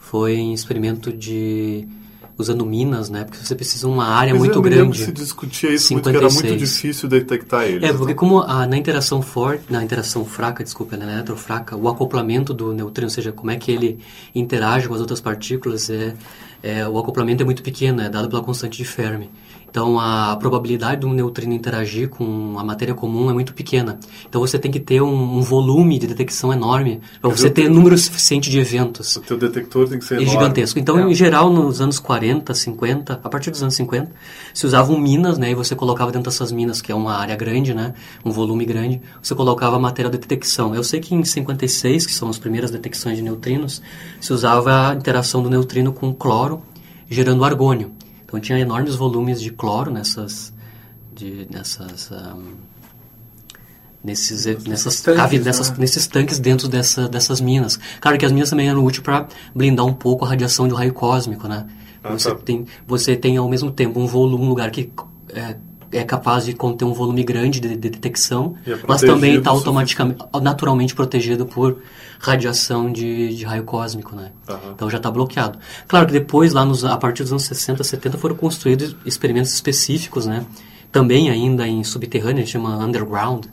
Foi 0.00 0.34
em 0.34 0.52
experimento 0.52 1.12
de 1.12 1.86
usando 2.40 2.64
minas, 2.64 3.10
né? 3.10 3.24
Porque 3.24 3.44
você 3.44 3.54
precisa 3.54 3.86
de 3.86 3.92
uma 3.92 4.06
área 4.06 4.34
muito 4.34 4.58
eu 4.58 4.62
grande. 4.62 4.98
que 4.98 5.04
se 5.04 5.12
discutia 5.12 5.70
isso 5.70 5.92
muito, 5.92 6.10
que 6.10 6.16
era 6.16 6.20
muito 6.20 6.36
56. 6.36 6.70
difícil 6.70 7.08
detectar 7.08 7.64
eles. 7.64 7.88
É, 7.88 7.92
porque 7.92 8.12
né? 8.12 8.18
como 8.18 8.40
a, 8.40 8.66
na 8.66 8.76
interação 8.76 9.22
forte, 9.22 9.64
na 9.70 9.84
interação 9.84 10.24
fraca, 10.24 10.64
desculpa, 10.64 10.96
na 10.96 11.12
eletrofraca, 11.12 11.76
o 11.76 11.86
acoplamento 11.88 12.52
do 12.52 12.72
neutrino, 12.72 13.06
ou 13.06 13.10
seja, 13.10 13.30
como 13.30 13.50
é 13.50 13.56
que 13.56 13.70
ele 13.70 14.00
interage 14.34 14.88
com 14.88 14.94
as 14.94 15.00
outras 15.00 15.20
partículas, 15.20 15.90
é, 15.90 16.14
é 16.62 16.88
o 16.88 16.98
acoplamento 16.98 17.42
é 17.42 17.46
muito 17.46 17.62
pequeno, 17.62 18.00
é 18.00 18.08
dado 18.08 18.28
pela 18.28 18.42
constante 18.42 18.78
de 18.78 18.84
Fermi. 18.84 19.30
Então 19.70 19.98
a 20.00 20.36
probabilidade 20.36 21.00
de 21.02 21.06
um 21.06 21.12
neutrino 21.12 21.52
interagir 21.52 22.08
com 22.08 22.56
a 22.58 22.64
matéria 22.64 22.94
comum 22.94 23.30
é 23.30 23.32
muito 23.32 23.54
pequena. 23.54 23.98
Então 24.28 24.40
você 24.40 24.58
tem 24.58 24.70
que 24.70 24.80
ter 24.80 25.00
um, 25.00 25.38
um 25.38 25.40
volume 25.42 25.98
de 25.98 26.06
detecção 26.08 26.52
enorme 26.52 27.00
para 27.20 27.30
você 27.30 27.48
ter 27.48 27.68
número 27.70 27.96
suficiente 27.96 28.50
de 28.50 28.58
eventos. 28.58 29.16
O 29.16 29.20
teu 29.20 29.38
detector 29.38 29.88
tem 29.88 29.98
que 29.98 30.04
ser 30.04 30.14
É 30.14 30.22
enorme. 30.22 30.32
gigantesco. 30.40 30.78
Então, 30.78 30.98
É. 30.98 31.02
em 31.10 31.14
geral, 31.14 31.50
nos 31.52 31.80
anos 31.80 31.98
40, 31.98 32.52
50, 32.52 33.20
a 33.22 33.28
partir 33.28 33.50
dos 33.50 33.62
anos 33.62 33.74
50, 33.74 34.10
se 34.52 34.66
usavam 34.66 34.98
minas, 34.98 35.38
né? 35.38 35.52
E 35.52 35.54
você 35.54 35.74
colocava 35.76 36.10
dentro 36.10 36.30
dessas 36.30 36.50
minas, 36.50 36.82
que 36.82 36.90
é 36.90 36.94
uma 36.94 37.14
área 37.14 37.36
grande, 37.36 37.72
né? 37.72 37.94
Um 38.24 38.30
volume 38.32 38.64
grande, 38.64 39.00
você 39.22 39.34
colocava 39.34 39.78
material 39.78 40.10
de 40.10 40.18
detecção. 40.18 40.74
Eu 40.74 40.82
sei 40.82 40.98
que 41.00 41.14
em 41.14 41.24
56, 41.24 42.06
que 42.06 42.12
são 42.12 42.28
as 42.28 42.38
primeiras 42.38 42.70
detecções 42.72 43.16
de 43.16 43.22
neutrinos, 43.22 43.80
se 44.20 44.32
usava 44.32 44.90
a 44.90 44.94
interação 44.94 45.42
do 45.42 45.48
neutrino 45.48 45.92
com 45.92 46.12
cloro, 46.12 46.62
gerando 47.08 47.44
argônio. 47.44 47.92
Então, 48.30 48.38
tinha 48.38 48.58
enormes 48.60 48.94
volumes 48.94 49.42
de 49.42 49.50
cloro 49.50 49.90
nessas... 49.90 50.52
De, 51.12 51.48
nessas 51.50 52.12
ahm, 52.12 52.54
nesses, 54.02 54.46
nessas, 54.64 55.00
tanques, 55.00 55.20
cavi- 55.20 55.38
nessas- 55.40 55.70
né? 55.70 55.76
nesses 55.80 56.06
tanques 56.06 56.38
dentro 56.38 56.68
dessa, 56.68 57.08
dessas 57.08 57.40
minas. 57.40 57.78
Claro 58.00 58.16
que 58.16 58.24
as 58.24 58.30
minas 58.30 58.48
também 58.48 58.68
eram 58.68 58.84
úteis 58.84 59.02
para 59.02 59.26
blindar 59.52 59.84
um 59.84 59.92
pouco 59.92 60.24
a 60.24 60.28
radiação 60.28 60.68
do 60.68 60.74
raio 60.76 60.94
cósmico, 60.94 61.48
né? 61.48 61.66
Ah, 62.02 62.12
você, 62.12 62.30
tá. 62.30 62.36
tem, 62.36 62.64
você 62.86 63.16
tem 63.16 63.36
ao 63.36 63.48
mesmo 63.48 63.70
tempo 63.70 64.00
um 64.00 64.06
volume, 64.06 64.44
um 64.44 64.48
lugar 64.48 64.70
que 64.70 64.90
é, 65.30 65.56
é 65.92 66.04
capaz 66.04 66.44
de 66.44 66.52
conter 66.54 66.84
um 66.84 66.92
volume 66.92 67.22
grande 67.24 67.58
de, 67.60 67.68
de 67.70 67.90
detecção, 67.90 68.54
é 68.66 68.76
mas 68.86 69.00
também 69.00 69.36
está 69.36 69.50
automaticamente, 69.50 70.24
naturalmente 70.42 70.94
protegido 70.94 71.46
por 71.46 71.78
radiação 72.18 72.92
de, 72.92 73.34
de 73.34 73.44
raio 73.44 73.64
cósmico, 73.64 74.14
né? 74.14 74.30
Aham. 74.48 74.72
Então 74.74 74.90
já 74.90 74.98
está 74.98 75.10
bloqueado. 75.10 75.58
Claro 75.88 76.06
que 76.06 76.12
depois, 76.12 76.52
lá 76.52 76.64
nos, 76.64 76.84
a 76.84 76.96
partir 76.96 77.22
dos 77.22 77.32
anos 77.32 77.44
60, 77.44 77.82
70, 77.82 78.18
foram 78.18 78.36
construídos 78.36 78.94
experimentos 79.04 79.52
específicos, 79.52 80.26
né? 80.26 80.44
Também 80.92 81.30
ainda 81.30 81.66
em 81.66 81.82
subterrâneo, 81.84 82.36
a 82.36 82.40
gente 82.40 82.50
chama 82.52 82.76
underground, 82.76 83.46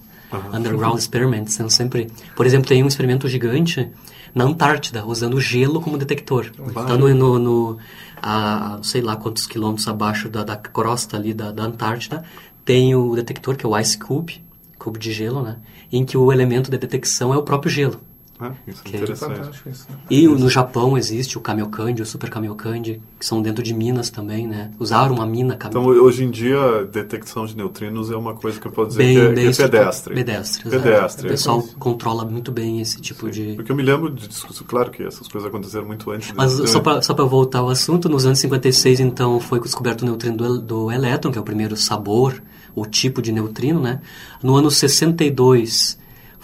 underground 0.53 0.98
experiments. 0.98 1.53
São 1.53 1.70
sempre, 1.70 2.08
por 2.36 2.46
exemplo, 2.46 2.67
tem 2.67 2.84
um 2.84 2.88
experimento 2.88 3.27
gigante 3.29 3.88
na 4.36 4.44
Antártida, 4.44 5.06
usando 5.06 5.39
gelo 5.39 5.79
como 5.82 5.98
detector. 5.98 6.51
Então, 6.70 6.98
no, 6.98 7.13
no, 7.15 7.39
no- 7.39 7.77
a, 8.22 8.80
sei 8.84 9.02
lá 9.02 9.16
quantos 9.16 9.46
quilômetros 9.48 9.88
abaixo 9.88 10.30
da, 10.30 10.44
da 10.44 10.56
crosta 10.56 11.18
ali 11.18 11.34
da, 11.34 11.52
da 11.52 11.64
Antártida, 11.64 12.24
tem 12.66 12.96
o 12.96 13.16
detector, 13.16 13.56
que 13.56 13.66
é 13.66 13.70
o 13.70 13.78
Ice 13.78 13.98
Cube, 13.98 14.44
cubo 14.78 15.00
de 15.00 15.12
gelo, 15.12 15.42
né? 15.42 15.58
Em 15.92 16.06
que 16.06 16.18
o 16.18 16.32
elemento 16.32 16.70
de 16.70 16.78
detecção 16.78 17.34
é 17.34 17.38
o 17.38 17.44
próprio 17.44 17.72
gelo. 17.72 18.00
Ah, 18.39 18.51
isso 18.67 18.82
é 18.86 18.89
Que- 18.89 18.98
interessante. 18.98 19.50
Isso. 19.67 19.88
né? 19.89 19.98
E 20.12 20.27
o- 20.27 20.38
no 20.38 20.48
Japão 20.48 20.96
existe 20.96 21.38
o 21.39 21.41
Kamiokande, 21.41 22.03
o 22.03 22.06
Super 22.06 22.29
Kamiokande, 22.29 23.01
que 23.20 23.25
são 23.25 23.41
dentro 23.41 23.63
de 23.63 23.74
minas 23.74 24.12
também, 24.12 24.46
né? 24.48 24.70
Usaram 24.79 25.15
uma 25.15 25.25
mina 25.25 25.56
Kami- 25.56 25.72
Então, 25.72 25.86
hoje 25.88 26.24
em 26.24 26.29
dia, 26.29 26.60
a 26.60 26.84
detecção 26.84 27.48
de 27.48 27.58
neutrinos 27.58 28.12
é 28.12 28.15
uma 28.15 28.36
coisa 28.36 28.60
que 28.60 28.67
eu 28.67 28.72
posso 28.72 28.89
dizer 28.89 29.03
bem, 29.03 29.15
que 29.15 29.22
é, 29.22 29.25
bem 29.34 29.51
que 29.51 29.62
é 29.62 29.67
pedestre. 29.67 30.13
Pedestre, 30.13 30.67
exato. 30.67 30.84
Pedestre. 30.84 31.25
O 31.25 31.29
pessoal 31.32 31.63
controla 31.79 32.25
muito 32.25 32.51
bem 32.51 32.79
esse 32.79 33.01
tipo 33.01 33.29
de... 33.32 33.53
Porque 33.56 33.72
eu 33.72 33.75
me 33.75 33.82
lembro 33.82 34.12
de 34.12 34.27
discussão, 34.27 34.67
claro 34.67 34.91
que 34.91 35.01
essas 35.01 35.27
coisas 35.27 35.48
aconteceram 35.50 35.88
muito 35.88 36.12
antes. 36.12 36.32
Mas 36.36 36.60
desse- 36.60 36.72
só 36.74 36.79
para 36.79 37.01
só 37.01 37.15
pra 37.15 37.25
voltar 37.25 37.60
ao 37.60 37.70
assunto, 37.70 38.08
nos 38.08 38.25
anos 38.25 38.38
56, 38.38 39.00
então, 39.00 39.39
foi 39.39 39.60
descoberto 39.60 40.03
o 40.03 40.06
neutrino 40.06 40.38
do, 40.38 40.62
do 40.62 40.91
elétron, 40.91 41.32
que 41.32 41.39
é 41.39 41.41
o 41.41 41.44
primeiro 41.44 41.75
sabor, 41.75 42.39
o 42.75 42.86
tipo 42.86 43.20
de 43.20 43.32
neutrino, 43.32 43.82
né? 43.82 44.00
No 44.44 44.56
ano 44.56 44.70
62, 44.70 45.98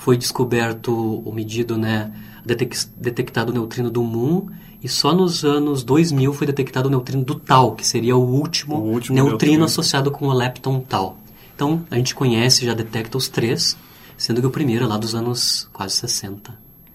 foi 0.04 0.18
descoberto, 0.18 0.92
ou 1.26 1.32
medido, 1.34 1.78
né, 1.78 2.12
detec- 2.46 2.88
detectado 2.98 3.52
o 3.52 3.54
neutrino 3.54 3.90
do 3.90 4.04
Moon, 4.04 4.48
e 4.84 4.90
só 4.90 5.14
nos 5.16 5.46
anos 5.46 5.82
2000 5.82 6.34
foi 6.34 6.46
detectado 6.46 6.88
o 6.88 6.92
neutrino 6.92 7.24
do 7.24 7.36
Tau, 7.36 7.74
que 7.74 7.88
seria 7.88 8.18
o 8.18 8.22
último, 8.22 8.76
O 8.76 8.80
último 8.92 9.16
neutrino, 9.16 9.30
neutrino. 9.30 9.64
associado 9.64 10.12
com 10.12 10.28
o 10.28 10.34
lepton 10.34 10.82
Tau. 10.82 11.18
Então, 11.56 11.86
a 11.90 11.96
gente 11.96 12.14
conhece, 12.14 12.66
já 12.66 12.74
detecta 12.74 13.18
os 13.18 13.30
três, 13.30 13.78
sendo 14.18 14.42
que 14.42 14.48
o 14.48 14.50
primeiro 14.52 14.84
é 14.84 14.88
lá 14.88 14.98
dos 14.98 15.16
anos 15.16 15.70
quase 15.72 15.96
60, 15.96 16.52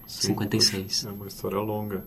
Sim, 0.07 0.27
56. 0.29 1.07
É 1.07 1.11
uma 1.11 1.27
história 1.27 1.59
longa. 1.61 2.05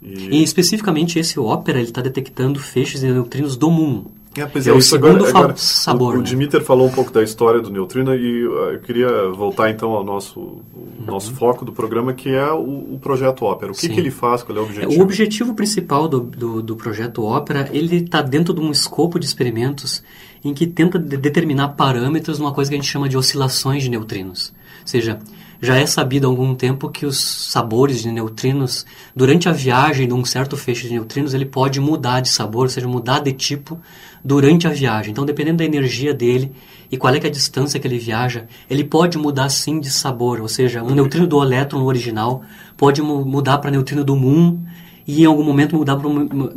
E 0.00 0.42
especificamente 0.42 1.18
esse 1.18 1.40
ópera, 1.40 1.78
ele 1.80 1.88
está 1.88 2.00
detectando 2.00 2.60
feixes 2.60 3.00
de 3.00 3.08
neutrinos 3.10 3.56
do 3.56 3.68
Moon. 3.70 4.04
É, 4.36 4.46
pois 4.46 4.64
É 4.66 4.72
o 4.72 4.78
isso 4.78 4.90
segundo 4.90 5.24
fa- 5.26 5.56
sabor, 5.56 6.14
O, 6.14 6.18
o 6.18 6.20
né? 6.22 6.24
Dimitar 6.28 6.60
falou 6.60 6.86
um 6.86 6.90
pouco 6.90 7.10
da 7.10 7.20
história 7.20 7.60
do 7.60 7.68
neutrino 7.68 8.14
e 8.14 8.46
uh, 8.46 8.50
eu 8.74 8.78
queria 8.80 9.28
voltar 9.30 9.70
então 9.70 9.90
ao 9.90 10.04
nosso, 10.04 10.38
o 10.40 10.62
nosso 11.04 11.34
foco 11.34 11.64
do 11.64 11.72
programa, 11.72 12.12
que 12.12 12.28
é 12.28 12.48
o, 12.52 12.94
o 12.94 12.98
projeto 13.02 13.44
Ópera. 13.44 13.72
O 13.72 13.74
que, 13.74 13.88
Uhum. 13.88 13.94
Que 13.94 14.00
ele 14.00 14.10
faz? 14.10 14.44
Qual 14.44 14.56
é 14.56 14.60
o 14.60 14.64
É, 14.64 14.66
objetivo? 14.66 15.00
O 15.00 15.02
objetivo 15.02 15.54
principal 15.54 16.06
do, 16.06 16.20
do, 16.20 16.62
do 16.62 16.76
projeto 16.76 17.24
Ópera, 17.24 17.68
ele 17.72 17.96
está 17.96 18.22
dentro 18.22 18.54
de 18.54 18.60
um 18.60 18.70
escopo 18.70 19.18
de 19.18 19.26
experimentos 19.26 20.00
em 20.44 20.54
que 20.54 20.64
tenta 20.66 20.96
de- 20.96 21.16
determinar 21.16 21.70
parâmetros 21.70 22.38
numa 22.38 22.52
coisa 22.52 22.70
que 22.70 22.76
a 22.76 22.78
gente 22.80 22.88
chama 22.88 23.08
de 23.08 23.16
oscilações 23.16 23.82
de 23.82 23.90
neutrinos. 23.90 24.52
Ou 24.82 24.86
seja, 24.86 25.18
já 25.60 25.76
é 25.76 25.84
sabido 25.86 26.26
há 26.26 26.30
algum 26.30 26.54
tempo 26.54 26.88
que 26.88 27.04
os 27.04 27.18
sabores 27.50 28.02
de 28.02 28.10
neutrinos, 28.10 28.86
durante 29.14 29.48
a 29.48 29.52
viagem 29.52 30.08
de 30.08 30.14
um 30.14 30.24
certo 30.24 30.56
feixe 30.56 30.88
de 30.88 30.94
neutrinos, 30.94 31.34
ele 31.34 31.44
pode 31.44 31.78
mudar 31.80 32.20
de 32.20 32.30
sabor, 32.30 32.62
ou 32.62 32.68
seja, 32.68 32.88
mudar 32.88 33.20
de 33.20 33.32
tipo 33.32 33.78
durante 34.24 34.66
a 34.66 34.70
viagem. 34.70 35.12
Então, 35.12 35.26
dependendo 35.26 35.58
da 35.58 35.64
energia 35.64 36.14
dele 36.14 36.52
e 36.90 36.96
qual 36.96 37.14
é, 37.14 37.18
é 37.18 37.26
a 37.26 37.30
distância 37.30 37.78
que 37.78 37.86
ele 37.86 37.98
viaja, 37.98 38.46
ele 38.68 38.84
pode 38.84 39.18
mudar 39.18 39.48
sim 39.48 39.80
de 39.80 39.90
sabor. 39.90 40.40
Ou 40.40 40.48
seja, 40.48 40.82
um 40.82 40.94
neutrino 40.94 41.26
do 41.26 41.42
elétron 41.42 41.82
original 41.84 42.42
pode 42.76 43.02
mu- 43.02 43.24
mudar 43.24 43.58
para 43.58 43.70
neutrino 43.70 44.02
do 44.02 44.16
Moon 44.16 44.58
e 45.06 45.22
em 45.22 45.24
algum 45.24 45.42
momento 45.42 45.76
mudar 45.76 45.96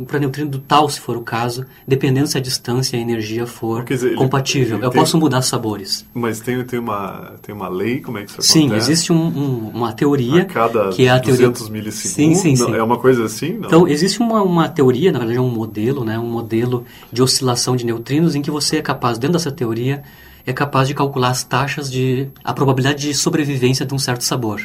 para 0.06 0.18
neutrino 0.18 0.50
do 0.50 0.58
tal, 0.58 0.88
se 0.88 1.00
for 1.00 1.16
o 1.16 1.22
caso, 1.22 1.64
dependendo 1.86 2.26
se 2.26 2.36
a 2.38 2.40
distância 2.40 2.96
e 2.96 3.00
a 3.00 3.02
energia 3.02 3.46
for 3.46 3.84
dizer, 3.84 4.14
compatível. 4.14 4.76
ele 4.78 4.86
Eu 4.86 4.90
tem- 4.90 5.00
posso 5.00 5.18
mudar 5.18 5.42
sabores. 5.42 6.06
Mas 6.14 6.40
tem, 6.40 6.62
tem, 6.64 6.78
uma, 6.78 7.32
tem 7.42 7.54
uma 7.54 7.68
lei? 7.68 8.00
Como 8.00 8.18
é 8.18 8.24
que 8.24 8.30
isso 8.30 8.42
Sim, 8.42 8.66
acontece? 8.66 8.90
existe 8.92 9.12
um- 9.12 9.16
um- 9.26 9.70
uma 9.74 9.92
teoria 9.92 10.42
A 10.42 10.44
cada 10.44 10.88
que 10.90 11.04
é 11.06 11.10
a 11.10 11.18
teoria 11.18 11.48
200 11.48 11.68
milissegundos? 11.68 12.38
Sim, 12.40 12.56
sim, 12.56 12.64
sim. 12.66 12.74
É 12.74 12.82
uma 12.82 12.98
coisa 12.98 13.24
assim? 13.24 13.54
Não. 13.54 13.66
Então, 13.66 13.88
existe 13.88 14.20
uma, 14.20 14.42
uma 14.42 14.68
teoria, 14.68 15.10
na 15.12 15.18
verdade 15.20 15.38
é 15.38 15.42
um 15.42 15.50
modelo, 15.50 16.04
né, 16.04 16.18
um 16.18 16.30
modelo 16.30 16.84
de 17.12 17.22
oscilação 17.22 17.74
de 17.76 17.84
neutrinos 17.84 18.34
em 18.34 18.42
que 18.42 18.50
você 18.50 18.76
é 18.76 18.82
capaz, 18.82 19.18
dentro 19.18 19.34
dessa 19.34 19.50
teoria, 19.50 20.02
é 20.46 20.52
capaz 20.52 20.88
de 20.88 20.94
calcular 20.94 21.30
as 21.30 21.42
taxas 21.42 21.90
de... 21.90 22.28
a 22.42 22.52
probabilidade 22.52 23.06
de 23.06 23.14
sobrevivência 23.14 23.86
de 23.86 23.94
um 23.94 23.98
certo 23.98 24.22
sabor. 24.24 24.60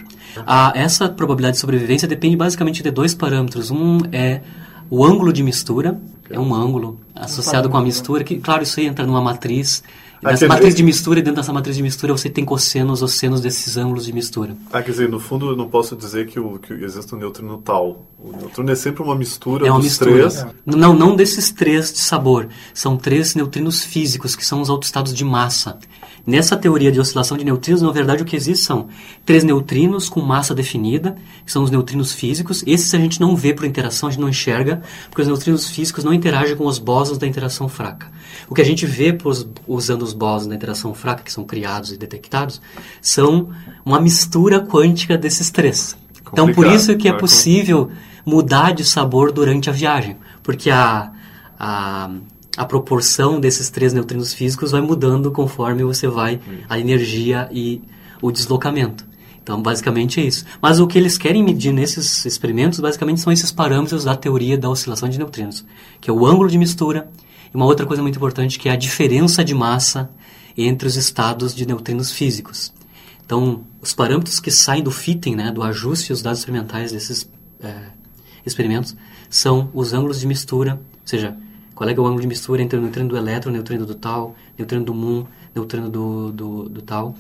A, 0.45 0.73
essa 0.75 1.09
probabilidade 1.09 1.55
de 1.55 1.61
sobrevivência 1.61 2.07
depende 2.07 2.35
basicamente 2.35 2.83
de 2.83 2.91
dois 2.91 3.13
parâmetros. 3.13 3.71
Um 3.71 3.99
é 4.11 4.41
o 4.89 5.05
ângulo 5.05 5.31
de 5.31 5.43
mistura, 5.43 5.99
é 6.29 6.39
um 6.39 6.53
ângulo 6.53 6.99
associado 7.15 7.69
com 7.69 7.77
a 7.77 7.81
mistura, 7.81 8.23
que, 8.23 8.37
claro, 8.37 8.63
isso 8.63 8.79
aí 8.79 8.87
entra 8.87 9.05
numa 9.05 9.21
matriz... 9.21 9.83
Nessa 10.21 10.35
Aquele- 10.45 10.49
matriz 10.49 10.75
de 10.75 10.83
mistura, 10.83 11.19
e 11.19 11.21
dentro 11.21 11.39
dessa 11.41 11.53
matriz 11.53 11.75
de 11.77 11.81
mistura, 11.81 12.11
você 12.11 12.29
tem 12.29 12.43
cossenos, 12.43 13.01
ossenos 13.01 13.39
desses 13.39 13.77
ângulos 13.77 14.05
de 14.05 14.11
mistura. 14.11 14.55
Ah, 14.71 14.81
quer 14.81 14.91
dizer, 14.91 15.07
no 15.09 15.19
fundo 15.19 15.51
eu 15.51 15.55
não 15.55 15.69
posso 15.69 15.95
dizer 15.95 16.27
que, 16.27 16.37
o, 16.39 16.59
que 16.59 16.73
existe 16.73 17.15
um 17.15 17.17
neutrino 17.17 17.57
tal. 17.63 18.05
O 18.21 18.31
neutrino 18.35 18.69
é 18.69 18.75
sempre 18.75 19.01
uma 19.01 19.15
mistura 19.15 19.65
É 19.65 19.71
uma 19.71 19.79
dos 19.79 19.85
mistura. 19.87 20.11
três. 20.29 20.45
Não, 20.65 20.93
não 20.93 21.15
desses 21.15 21.51
três 21.51 21.93
de 21.93 21.99
sabor. 21.99 22.49
São 22.73 22.97
três 22.97 23.33
neutrinos 23.33 23.81
físicos, 23.83 24.35
que 24.35 24.45
são 24.45 24.59
os 24.61 24.69
autoestados 24.69 25.13
de 25.13 25.23
massa. 25.23 25.77
Nessa 26.25 26.55
teoria 26.55 26.91
de 26.91 26.99
oscilação 26.99 27.37
de 27.37 27.43
neutrinos, 27.43 27.81
na 27.81 27.91
verdade, 27.91 28.21
o 28.21 28.25
que 28.25 28.35
existe 28.35 28.63
são 28.65 28.87
três 29.25 29.43
neutrinos 29.43 30.09
com 30.09 30.21
massa 30.21 30.53
definida, 30.53 31.15
que 31.45 31.51
são 31.51 31.63
os 31.63 31.71
neutrinos 31.71 32.13
físicos. 32.13 32.63
Esses 32.67 32.93
a 32.93 32.97
gente 32.97 33.19
não 33.19 33.35
vê 33.35 33.53
por 33.53 33.65
interação, 33.65 34.09
a 34.09 34.11
gente 34.11 34.21
não 34.21 34.29
enxerga, 34.29 34.81
porque 35.09 35.21
os 35.21 35.27
neutrinos 35.27 35.69
físicos 35.69 36.03
não 36.03 36.13
interagem 36.13 36.55
com 36.55 36.65
os 36.65 36.77
bósons 36.77 37.17
da 37.17 37.25
interação 37.25 37.67
fraca. 37.67 38.07
O 38.47 38.53
que 38.55 38.61
a 38.61 38.65
gente 38.65 38.85
vê 38.85 39.11
pros- 39.11 39.47
usando 39.67 40.03
os 40.03 40.13
bósons 40.13 40.47
da 40.49 40.55
interação 40.55 40.93
fraca, 40.93 41.23
que 41.23 41.31
são 41.31 41.43
criados 41.43 41.91
e 41.91 41.97
detectados, 41.97 42.61
são 43.01 43.49
uma 43.83 43.99
mistura 43.99 44.59
quântica 44.59 45.17
desses 45.17 45.49
três. 45.49 45.97
Então, 46.31 46.45
por 46.47 46.55
Complicado, 46.55 46.75
isso 46.75 46.95
que 46.97 47.07
é 47.07 47.11
né? 47.11 47.17
possível 47.17 47.89
mudar 48.25 48.73
de 48.73 48.83
sabor 48.83 49.31
durante 49.31 49.69
a 49.69 49.73
viagem, 49.73 50.17
porque 50.43 50.69
a, 50.69 51.11
a, 51.59 52.11
a 52.59 52.65
proporção 52.65 53.39
desses 53.39 53.69
três 53.69 53.93
neutrinos 53.93 54.33
físicos 54.33 54.71
vai 54.71 54.81
mudando 54.81 55.31
conforme 55.31 55.81
você 55.81 56.09
vai 56.09 56.41
a 56.67 56.77
energia 56.77 57.47
e 57.53 57.81
o 58.21 58.33
deslocamento. 58.33 59.07
Então, 59.41 59.61
basicamente 59.61 60.19
é 60.19 60.25
isso. 60.25 60.43
Mas 60.61 60.77
o 60.77 60.85
que 60.85 60.97
eles 60.97 61.17
querem 61.17 61.41
medir 61.41 61.71
nesses 61.71 62.25
experimentos, 62.25 62.81
basicamente, 62.81 63.21
são 63.21 63.31
esses 63.31 63.49
parâmetros 63.49 64.03
da 64.03 64.13
teoria 64.13 64.57
da 64.57 64.69
oscilação 64.69 65.07
de 65.07 65.17
neutrinos, 65.17 65.65
que 66.01 66.09
é 66.09 66.13
o 66.13 66.25
ângulo 66.25 66.49
de 66.49 66.57
mistura 66.57 67.09
e 67.53 67.55
uma 67.55 67.65
outra 67.65 67.85
coisa 67.85 68.01
muito 68.01 68.17
importante 68.17 68.59
que 68.59 68.67
é 68.67 68.73
a 68.73 68.75
diferença 68.75 69.41
de 69.41 69.55
massa 69.55 70.11
entre 70.57 70.85
os 70.85 70.97
estados 70.97 71.55
de 71.55 71.65
neutrinos 71.65 72.11
físicos. 72.11 72.73
Então, 73.25 73.63
os 73.81 73.93
parâmetros 73.93 74.37
que 74.41 74.51
saem 74.51 74.83
do 74.83 74.91
fitting, 74.91 75.33
né, 75.33 75.49
do 75.49 75.63
ajuste 75.63 76.11
os 76.11 76.21
dados 76.21 76.39
experimentais 76.39 76.91
desses 76.91 77.31
é, 77.63 77.73
experimentos 78.45 78.97
são 79.29 79.69
os 79.73 79.93
ângulos 79.93 80.19
de 80.19 80.27
mistura, 80.27 80.73
ou 80.73 81.07
seja, 81.07 81.37
qual 81.79 81.89
é, 81.89 81.93
é 81.93 81.97
o 81.97 82.05
ângulo 82.05 82.19
de 82.19 82.27
mistura 82.27 82.61
entre 82.61 82.77
o 82.77 82.81
neutrino 82.81 83.07
do 83.07 83.15
elétron, 83.15 83.51
o 83.51 83.53
neutrino 83.53 83.85
do 83.85 83.95
tal, 83.95 84.35
neutrino 84.57 84.83
do 84.83 84.93
muon, 84.93 85.23
neutrino 85.55 85.89
do, 85.89 86.29
do, 86.29 86.67
do 86.67 86.81
tal, 86.81 87.15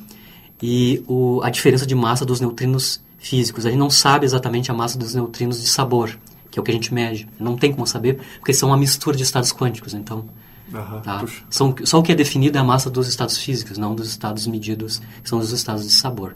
e 0.61 1.01
o, 1.07 1.39
a 1.41 1.49
diferença 1.49 1.87
de 1.87 1.95
massa 1.95 2.25
dos 2.25 2.41
neutrinos 2.41 3.01
físicos. 3.17 3.65
A 3.65 3.69
gente 3.69 3.79
não 3.79 3.89
sabe 3.89 4.25
exatamente 4.25 4.69
a 4.69 4.73
massa 4.73 4.99
dos 4.99 5.15
neutrinos 5.15 5.61
de 5.61 5.69
sabor, 5.69 6.19
que 6.51 6.59
é 6.59 6.61
o 6.61 6.65
que 6.65 6.71
a 6.71 6.73
gente 6.73 6.93
mede. 6.93 7.25
Não 7.39 7.55
tem 7.55 7.71
como 7.71 7.87
saber, 7.87 8.19
porque 8.37 8.53
são 8.53 8.67
uma 8.67 8.77
mistura 8.77 9.15
de 9.15 9.23
estados 9.23 9.53
quânticos, 9.53 9.93
então... 9.93 10.25
Aham, 10.73 10.99
Tá? 10.99 11.25
São, 11.49 11.73
só 11.85 11.99
o 11.99 12.03
que 12.03 12.11
é 12.11 12.15
definido 12.15 12.57
é 12.57 12.61
a 12.61 12.63
massa 12.63 12.89
dos 12.89 13.07
estados 13.07 13.37
físicos, 13.37 13.77
não 13.77 13.95
dos 13.95 14.09
estados 14.09 14.45
medidos, 14.45 15.01
que 15.23 15.29
são 15.29 15.39
os 15.39 15.53
estados 15.53 15.87
de 15.87 15.93
sabor. 15.93 16.35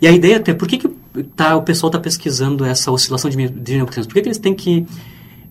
E 0.00 0.08
a 0.08 0.10
ideia 0.10 0.38
até, 0.38 0.52
por 0.52 0.66
que, 0.66 0.78
que 0.78 0.88
tá, 1.36 1.56
o 1.56 1.62
pessoal 1.62 1.90
está 1.90 2.00
pesquisando 2.00 2.64
essa 2.64 2.90
oscilação 2.90 3.30
de, 3.30 3.36
de 3.48 3.76
neutrinos? 3.76 4.08
Por 4.08 4.14
que, 4.14 4.22
que 4.22 4.28
eles 4.28 4.38
têm 4.38 4.52
que... 4.52 4.84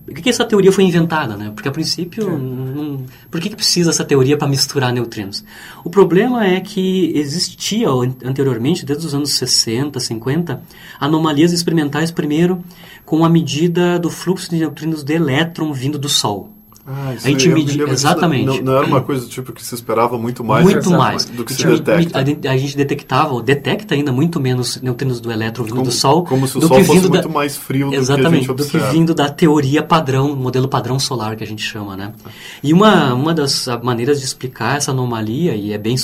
Por 0.04 0.14
que, 0.14 0.22
que 0.22 0.30
essa 0.30 0.44
teoria 0.44 0.72
foi 0.72 0.84
inventada, 0.84 1.36
né? 1.36 1.52
Porque 1.54 1.68
a 1.68 1.72
princípio, 1.72 2.28
não, 2.36 3.04
por 3.30 3.40
que, 3.40 3.48
que 3.48 3.54
precisa 3.56 3.90
essa 3.90 4.04
teoria 4.04 4.36
para 4.36 4.48
misturar 4.48 4.92
neutrinos? 4.92 5.44
O 5.84 5.90
problema 5.90 6.44
é 6.46 6.60
que 6.60 7.12
existia 7.14 7.88
an- 7.88 8.14
anteriormente, 8.24 8.84
desde 8.84 9.06
os 9.06 9.14
anos 9.14 9.30
60, 9.34 10.00
50, 10.00 10.60
anomalias 10.98 11.52
experimentais, 11.52 12.10
primeiro, 12.10 12.62
com 13.04 13.24
a 13.24 13.28
medida 13.28 13.98
do 13.98 14.10
fluxo 14.10 14.50
de 14.50 14.56
neutrinos 14.58 15.02
de 15.04 15.14
elétron 15.14 15.72
vindo 15.72 15.98
do 15.98 16.08
Sol. 16.08 16.50
Ah, 16.84 17.14
isso 17.14 17.26
A 17.26 17.30
gente 17.30 17.48
eu 17.48 17.54
me 17.54 17.60
medi- 17.60 17.78
lembro 17.78 17.94
disso, 17.94 18.06
exatamente. 18.06 18.44
Não, 18.44 18.60
não 18.60 18.76
era 18.78 18.86
uma 18.86 19.00
coisa 19.00 19.26
tipo 19.28 19.52
que 19.52 19.64
se 19.64 19.72
esperava 19.74 20.18
muito 20.18 20.42
mais 20.42 20.64
muito 20.64 20.90
mais. 20.90 21.24
do 21.26 21.44
que 21.44 21.52
A 21.52 21.56
se 21.56 21.62
gente- 21.62 21.80
detecta. 21.82 22.18
A, 22.50 22.56
gente- 22.56 22.76
detectava, 22.76 23.32
ou 23.34 23.40
detecta 23.40 23.94
ainda 23.94 24.10
muito 24.10 24.40
menos 24.40 24.80
neutrinos 24.82 25.20
do 25.20 25.30
elétron 25.30 25.62
vindo 25.64 25.74
Como, 25.76 25.86
do 25.86 25.92
Sol 25.92 26.24
como 26.24 26.48
se 26.48 26.56
o 26.56 26.60
do 26.60 26.66
Sol 26.66 26.78
que 26.78 26.84
fosse 26.84 26.98
vindo 26.98 27.08
muito 27.10 27.28
da, 27.28 27.32
mais 27.34 27.56
frio 27.56 27.86
do 27.86 27.90
que 27.92 27.96
a 27.96 28.00
Exatamente, 28.00 28.46
gente 28.46 28.56
do 28.56 28.64
que 28.66 28.78
vindo 28.78 29.14
da 29.14 29.28
teoria 29.30 29.80
padrão, 29.82 30.34
modelo 30.34 30.66
padrão 30.68 30.98
solar 30.98 31.36
que 31.36 31.44
a 31.44 31.46
gente 31.46 31.62
chama, 31.62 31.96
né? 31.96 32.12
E 32.62 32.72
uma, 32.72 33.14
uma 33.14 33.32
das 33.32 33.68
maneiras 33.82 34.18
de 34.18 34.24
explicar 34.26 34.76
essa 34.76 34.90
anomalia, 34.90 35.54
e 35.54 35.72
é 35.72 35.78
bem 35.78 35.96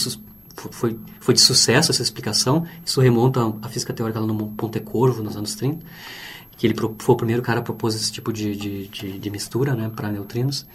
foi, 0.70 0.96
foi 1.20 1.34
de 1.34 1.40
sucesso 1.40 1.90
essa 1.90 2.02
explicação, 2.02 2.64
isso 2.84 3.00
remonta 3.00 3.52
à 3.62 3.68
física 3.68 3.92
teórica 3.92 4.20
lá 4.20 4.26
no 4.26 4.34
Pontecorvo, 4.50 5.22
nos 5.24 5.36
anos 5.36 5.54
30, 5.56 5.84
que 6.58 6.66
ele 6.66 6.74
foi 6.98 7.14
o 7.14 7.16
primeiro 7.16 7.40
cara 7.40 7.60
a 7.60 7.62
propor 7.62 7.88
esse 7.88 8.12
tipo 8.12 8.32
de, 8.32 8.54
de, 8.56 8.88
de, 8.88 9.18
de 9.18 9.30
mistura, 9.30 9.74
né, 9.74 9.90
para 9.94 10.10
neutrinos, 10.10 10.66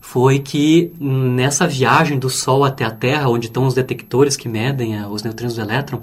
foi 0.00 0.38
que 0.38 0.92
nessa 1.00 1.66
viagem 1.66 2.18
do 2.18 2.30
Sol 2.30 2.62
até 2.62 2.84
a 2.84 2.90
Terra, 2.90 3.28
onde 3.28 3.46
estão 3.46 3.66
os 3.66 3.74
detectores 3.74 4.36
que 4.36 4.48
medem 4.48 4.96
ah, 4.96 5.08
os 5.08 5.22
neutrinos 5.22 5.56
do 5.56 5.60
elétron, 5.60 6.00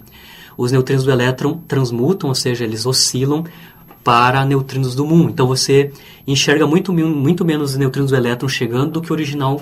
os 0.58 0.72
neutrinos 0.72 1.06
do 1.06 1.12
elétron 1.12 1.62
transmutam, 1.68 2.30
ou 2.30 2.36
seja, 2.36 2.66
eles 2.66 2.86
oscilam 2.86 3.46
para 4.04 4.44
neutrinos 4.46 4.96
do 4.96 5.06
muon. 5.06 5.30
Então 5.30 5.48
você 5.48 5.94
enxerga 6.28 6.66
muito, 6.68 6.94
muito 6.94 7.44
menos 7.44 7.76
neutrinos 7.76 8.12
do 8.12 8.18
elétron 8.18 8.48
chegando 8.48 8.92
do 8.92 9.02
que 9.02 9.12
o 9.12 9.14
original 9.14 9.62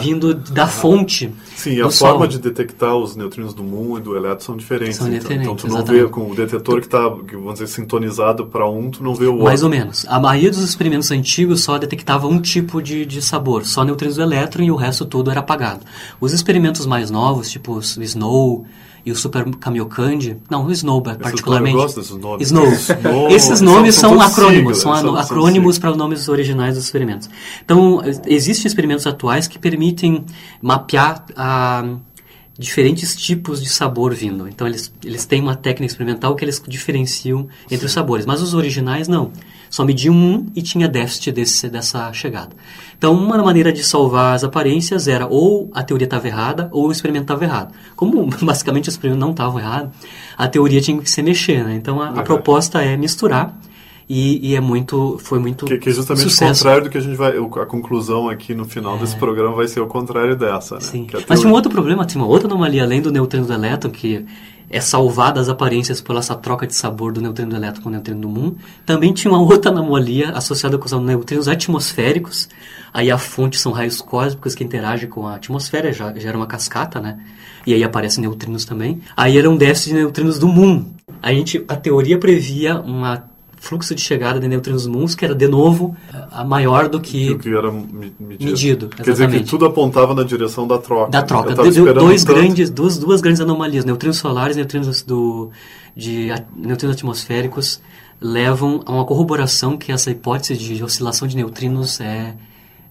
vindo 0.00 0.34
da 0.34 0.66
fonte 0.66 1.32
Sim, 1.54 1.80
a 1.80 1.90
Sol. 1.90 2.08
forma 2.10 2.28
de 2.28 2.38
detectar 2.38 2.94
os 2.96 3.16
neutrinos 3.16 3.52
do 3.54 3.62
muon 3.62 3.98
e 3.98 4.00
do 4.00 4.16
elétron 4.16 4.40
são 4.40 4.56
diferentes. 4.56 4.96
São 4.96 5.06
então, 5.08 5.18
diferentes, 5.18 5.44
então 5.46 5.56
tu 5.56 5.66
não 5.68 5.76
exatamente. 5.78 6.02
vê 6.04 6.08
com 6.08 6.30
o 6.30 6.34
detetor 6.34 6.80
que 6.80 6.86
está, 6.86 7.08
vamos 7.08 7.54
dizer, 7.54 7.66
sintonizado 7.66 8.46
para 8.46 8.68
um, 8.68 8.90
tu 8.90 9.02
não 9.02 9.14
vê 9.14 9.26
o 9.26 9.32
outro. 9.32 9.44
Mais 9.44 9.62
ou 9.62 9.68
menos. 9.68 10.06
A 10.08 10.18
maioria 10.20 10.50
dos 10.50 10.60
experimentos 10.62 11.10
antigos 11.10 11.62
só 11.62 11.78
detectava 11.78 12.26
um 12.26 12.40
tipo 12.40 12.80
de, 12.80 13.04
de 13.04 13.20
sabor, 13.22 13.64
só 13.66 13.84
neutrinos 13.84 14.16
do 14.16 14.22
elétron 14.22 14.62
e 14.64 14.70
o 14.70 14.76
resto 14.76 15.04
tudo 15.04 15.30
era 15.30 15.40
apagado. 15.40 15.80
Os 16.20 16.32
experimentos 16.32 16.86
mais 16.86 17.10
novos, 17.10 17.50
tipo 17.50 17.72
o 17.74 17.80
Snow 17.80 18.64
e 19.04 19.12
o 19.12 19.16
Super 19.16 19.44
Kamiokande, 19.54 20.36
não, 20.50 20.66
o 20.66 20.72
Snow 20.72 21.00
particularmente. 21.00 21.76
eu 21.76 21.82
gosto 21.82 22.00
desses 22.00 22.16
nomes. 22.16 22.46
Snow. 22.48 22.66
Snow, 22.72 23.28
Esses 23.30 23.60
nomes 23.60 23.94
são- 23.94 24.10
são, 24.10 24.18
são 24.18 24.26
acrônimos, 24.28 24.78
siglas, 24.78 24.98
são- 25.00 25.10
são 25.14 25.16
acrônimos 25.16 25.78
para 25.78 25.94
os 25.96 25.98
nomes 25.98 26.28
originais 26.28 26.74
dos 26.74 26.84
experimentos. 26.84 27.28
Então, 27.64 28.00
existem 28.26 28.66
experimentos 28.66 29.06
atuais 29.06 29.48
que 29.48 29.58
permitem 29.58 30.24
mapear 30.60 31.24
ah, 31.34 31.96
diferentes 32.58 33.16
tipos 33.16 33.62
de 33.62 33.68
sabor 33.68 34.14
vindo. 34.14 34.46
Então, 34.46 34.66
eles, 34.66 34.92
eles 35.04 35.24
têm 35.24 35.40
uma 35.40 35.56
técnica 35.56 35.90
experimental 35.90 36.34
que 36.36 36.44
eles 36.44 36.62
diferenciam 36.68 37.48
entre 37.70 37.86
os 37.86 37.92
sabores. 37.92 38.26
Mas 38.26 38.42
os 38.42 38.54
originais, 38.54 39.08
não. 39.08 39.32
Só 39.68 39.84
mediam 39.84 40.14
um 40.14 40.46
e 40.54 40.62
tinha 40.62 40.88
déficit 40.88 41.32
desse, 41.32 41.68
dessa 41.68 42.12
chegada. 42.12 42.50
Então, 42.96 43.12
uma 43.12 43.36
maneira 43.42 43.72
de 43.72 43.82
salvar 43.82 44.34
as 44.34 44.44
aparências 44.44 45.08
era 45.08 45.26
ou 45.26 45.70
a 45.74 45.82
teoria 45.82 46.06
estava 46.06 46.26
errada 46.26 46.68
ou 46.72 46.88
o 46.88 46.92
experimento 46.92 47.24
estava 47.24 47.44
errado. 47.44 47.74
Como 47.96 48.26
basicamente 48.42 48.88
os 48.88 48.94
experimentos 48.94 49.20
não 49.24 49.32
estavam 49.32 49.58
errados, 49.58 49.90
a 50.36 50.46
teoria 50.46 50.80
tinha 50.80 50.98
que 51.00 51.10
se 51.10 51.22
mexer. 51.22 51.64
Né? 51.64 51.74
Então, 51.74 52.00
a, 52.00 52.10
a 52.10 52.22
proposta 52.22 52.80
é 52.80 52.96
misturar 52.96 53.58
e, 54.08 54.50
e 54.50 54.54
é 54.54 54.60
muito, 54.60 55.18
foi 55.18 55.38
muito 55.40 55.66
Que, 55.66 55.78
que 55.78 55.88
é 55.88 55.92
justamente 55.92 56.22
sucesso. 56.22 56.44
o 56.52 56.56
contrário 56.56 56.84
do 56.84 56.90
que 56.90 56.98
a 56.98 57.00
gente 57.00 57.16
vai. 57.16 57.36
A 57.36 57.66
conclusão 57.66 58.28
aqui 58.28 58.54
no 58.54 58.64
final 58.64 58.96
desse 58.98 59.16
programa 59.16 59.54
vai 59.54 59.66
ser 59.66 59.80
o 59.80 59.86
contrário 59.86 60.36
dessa, 60.36 60.76
né? 60.76 60.80
Sim. 60.80 61.06
Mas 61.28 61.40
tinha 61.40 61.50
um 61.50 61.54
outro 61.54 61.70
problema, 61.70 62.04
tinha 62.04 62.22
uma 62.22 62.30
outra 62.30 62.46
anomalia 62.46 62.84
além 62.84 63.02
do 63.02 63.10
neutrino 63.10 63.44
do 63.44 63.52
elétron, 63.52 63.90
que 63.90 64.24
é 64.70 64.80
salvada 64.80 65.40
as 65.40 65.48
aparências 65.48 66.00
por 66.00 66.16
essa 66.16 66.36
troca 66.36 66.66
de 66.66 66.74
sabor 66.74 67.12
do 67.12 67.20
neutrino 67.20 67.50
do 67.50 67.56
elétron 67.56 67.82
com 67.82 67.88
o 67.88 67.92
neutrino 67.92 68.20
do 68.20 68.28
muon. 68.28 68.52
Também 68.84 69.12
tinha 69.12 69.32
uma 69.32 69.40
outra 69.42 69.72
anomalia 69.72 70.30
associada 70.30 70.78
com 70.78 70.86
os 70.86 70.92
neutrinos 70.92 71.48
atmosféricos. 71.48 72.48
Aí 72.94 73.10
a 73.10 73.18
fonte 73.18 73.58
são 73.58 73.72
raios 73.72 74.00
cósmicos 74.00 74.54
que 74.54 74.62
interagem 74.62 75.08
com 75.08 75.26
a 75.26 75.34
atmosfera, 75.34 75.92
já 75.92 76.14
gera 76.14 76.36
uma 76.36 76.46
cascata, 76.46 77.00
né? 77.00 77.18
E 77.66 77.74
aí 77.74 77.82
aparecem 77.82 78.22
neutrinos 78.22 78.64
também. 78.64 79.00
Aí 79.16 79.36
era 79.36 79.50
um 79.50 79.56
déficit 79.56 79.90
de 79.90 79.94
neutrinos 79.96 80.38
do 80.38 80.46
muon. 80.46 80.84
A 81.20 81.32
gente, 81.32 81.64
a 81.66 81.74
teoria 81.74 82.18
previa 82.18 82.80
uma 82.80 83.28
fluxo 83.66 83.94
de 83.94 84.00
chegada 84.00 84.38
de 84.40 84.46
neutrinos 84.48 84.86
muons 84.86 85.14
que 85.14 85.24
era 85.24 85.34
de 85.34 85.48
novo 85.48 85.96
a 86.30 86.44
maior 86.44 86.88
do 86.88 87.00
que 87.00 87.30
o 87.32 87.38
que 87.38 87.48
era 87.48 87.70
me- 87.72 88.12
medido. 88.18 88.50
Medido, 88.50 88.88
Quer 88.88 89.02
dizer 89.02 89.30
que 89.30 89.40
tudo 89.44 89.66
apontava 89.66 90.14
na 90.14 90.22
direção 90.22 90.66
da 90.66 90.78
troca. 90.78 91.10
da 91.10 91.22
troca. 91.22 91.50
Eu 91.50 91.56
tava 91.56 91.68
Do- 91.68 91.74
do- 91.74 91.78
esperando 91.80 92.04
dois 92.06 92.24
tanto- 92.24 92.36
grandes, 92.38 92.70
duas, 92.70 92.98
duas 92.98 93.20
grandes 93.20 93.40
anomalias, 93.40 93.84
neutrinos 93.84 94.16
solares 94.18 94.56
e 94.56 94.60
neutrinos 94.60 95.02
do, 95.02 95.50
de 95.96 96.28
neutrinos 96.56 96.96
atmosféricos, 96.96 97.80
levam 98.20 98.82
a 98.86 98.92
uma 98.92 99.04
corroboração 99.04 99.76
que 99.76 99.92
essa 99.92 100.10
hipótese 100.10 100.56
de 100.56 100.82
oscilação 100.82 101.28
de 101.28 101.36
neutrinos 101.36 102.00
é, 102.00 102.34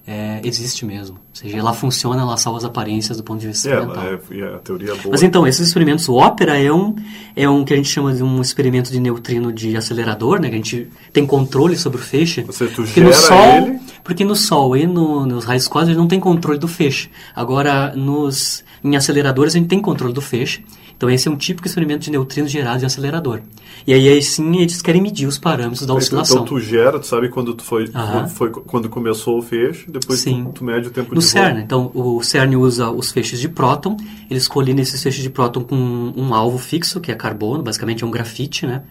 é, 0.08 0.39
existe 0.44 0.86
mesmo. 0.86 1.15
Ou 1.15 1.36
seja, 1.36 1.58
ela 1.58 1.74
funciona, 1.74 2.22
ela 2.22 2.38
salva 2.38 2.60
as 2.60 2.65
aparências 2.65 3.18
do 3.18 3.24
ponto 3.24 3.39
de 3.41 3.48
vista 3.48 3.70
É, 3.70 3.74
ela 3.74 4.06
é, 4.06 4.20
e 4.36 4.41
a 4.44 4.58
teoria 4.60 4.91
é 4.91 4.96
boa. 4.96 5.10
Mas 5.12 5.24
então, 5.24 5.46
esses 5.48 5.68
experimentos, 5.68 6.08
o 6.08 6.13
Opera 6.15 6.58
é 6.58 6.72
um, 6.72 6.96
é 7.36 7.50
um 7.50 7.65
que 7.65 7.74
a 7.74 7.76
gente 7.78 7.89
chama 7.89 8.13
de 8.13 8.24
um 8.24 8.39
experimento 8.41 8.91
de 8.91 9.00
neutrino 9.00 9.52
de 9.52 9.76
acelerador, 9.76 10.39
né? 10.39 10.48
Que 10.50 10.54
a 10.54 10.58
gente 10.58 10.88
tem 11.12 11.26
controle 11.26 11.76
sobre 11.78 12.00
o 12.00 12.02
feixe. 12.02 12.46
Seja, 12.52 12.72
tu 12.74 12.84
porque 12.84 13.02
no 13.02 13.13
Sol, 13.13 13.38
ele- 13.58 13.80
porque 14.04 14.24
no 14.24 14.36
Sol 14.36 14.78
e 14.78 14.86
no, 14.88 15.26
nos 15.26 15.44
raios 15.46 15.68
cósmicos 15.68 15.98
não 15.98 16.08
tem 16.08 16.20
controle 16.20 16.60
do 16.60 16.68
feixe. 16.68 17.10
Agora, 17.36 17.94
nos, 17.96 18.63
em 18.84 18.96
aceleradores 18.96 19.56
a 19.56 19.58
gente 19.58 19.68
tem 19.68 19.82
controle 19.82 20.13
do 20.13 20.22
feixe. 20.22 20.63
Então 20.98 21.10
esse 21.10 21.28
é 21.28 21.32
um 21.32 21.36
típico 21.36 21.68
experimento 21.68 22.06
de 22.06 22.12
neutrinos 22.12 22.50
gerados 22.52 22.82
em 22.84 22.86
acelerador. 22.86 23.42
E 23.86 23.94
aí, 23.94 24.08
aí 24.08 24.22
sim 24.22 24.58
eles 24.58 24.82
querem 24.82 25.02
medir 25.02 25.28
os 25.28 25.38
parâmetros 25.38 25.82
da 25.82 25.86
Então, 25.86 25.98
oscilação. 25.98 26.38
Então 26.38 26.46
tu 26.48 26.60
gera, 26.60 26.98
tu 27.00 27.06
sabe 27.06 27.30
quando 27.30 27.54
tu 27.54 27.64
foi, 27.64 27.90
Aham. 27.94 28.28
foi 28.28 28.50
quando 28.50 28.88
começou 28.90 29.38
o 29.38 29.42
feixe, 29.42 29.86
depois 29.90 30.24
tu, 30.24 30.52
tu 30.54 30.64
mede 30.64 30.88
o 30.88 30.92
tempo 30.92 31.14
No 31.14 31.20
de 31.20 31.26
CERN, 31.28 31.54
voo. 31.56 31.62
então 31.64 31.92
o 31.94 32.24
CERN 32.24 32.56
usa 32.56 32.90
os 32.90 33.12
feixes 33.12 33.40
de 33.40 33.50
próton, 33.50 33.98
eles 34.30 34.48
colhem 34.48 34.80
esses 34.80 35.04
feixes 35.04 35.22
de 35.22 35.30
próton 35.30 35.64
com 35.64 35.76
um, 35.76 36.14
um 36.16 36.34
alvo 36.34 36.58
fixo, 36.58 37.00
que 37.02 37.12
é 37.12 37.16
carbono, 37.16 37.62
basicamente 37.62 38.04
é 38.04 38.08
um 38.08 38.12
grafite, 38.12 38.66
né? 38.66 38.84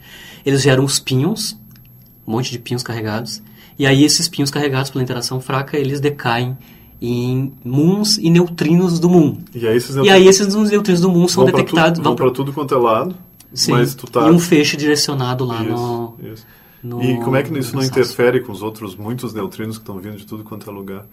Eles 0.44 0.60
geram 0.62 0.84
os 0.84 1.00
píons, 1.00 1.58
um 2.26 2.32
monte 2.32 2.50
de 2.52 2.58
píons 2.58 2.82
carregados, 2.82 3.42
e 3.78 3.86
aí 3.86 4.04
esses 4.04 4.28
píons 4.28 4.50
carregados 4.50 4.90
pela 4.90 5.02
interação 5.02 5.40
fraca, 5.40 5.76
eles 5.78 6.00
decaem 6.00 6.56
em 7.00 7.52
muons 7.64 8.18
e 8.18 8.30
neutrinos 8.30 8.98
do 8.98 9.08
muon. 9.08 9.36
E 9.54 9.66
aí 9.66 9.76
esses 9.76 9.96
E 9.96 10.08
aí 10.08 10.26
esses 10.26 10.54
neutrinos 10.54 11.00
do 11.00 11.10
muon 11.10 11.28
são 11.28 11.44
vão 11.44 11.52
detectados, 11.52 11.98
tudo, 11.98 12.04
vão 12.04 12.16
para 12.16 12.30
tudo 12.30 12.52
quanto 12.52 12.74
é 12.74 12.78
lado, 12.78 13.14
sim, 13.52 13.72
mas 13.72 13.94
tu 13.94 14.06
tá... 14.06 14.28
e 14.28 14.30
um 14.30 14.38
feixe 14.38 14.76
direcionado 14.76 15.44
lá 15.44 15.62
Isso, 15.62 15.72
no, 15.72 16.16
isso. 16.32 16.46
no... 16.82 17.02
E 17.02 17.16
como 17.18 17.36
é 17.36 17.42
que 17.42 17.56
isso 17.58 17.74
não 17.74 17.82
interfere 17.82 18.40
com 18.40 18.52
os 18.52 18.62
outros 18.62 18.96
muitos 18.96 19.34
neutrinos 19.34 19.76
que 19.76 19.82
estão 19.82 19.98
vindo 19.98 20.16
de 20.16 20.26
tudo 20.26 20.44
quanto 20.44 20.68
é 20.68 20.72
lugar? 20.72 21.06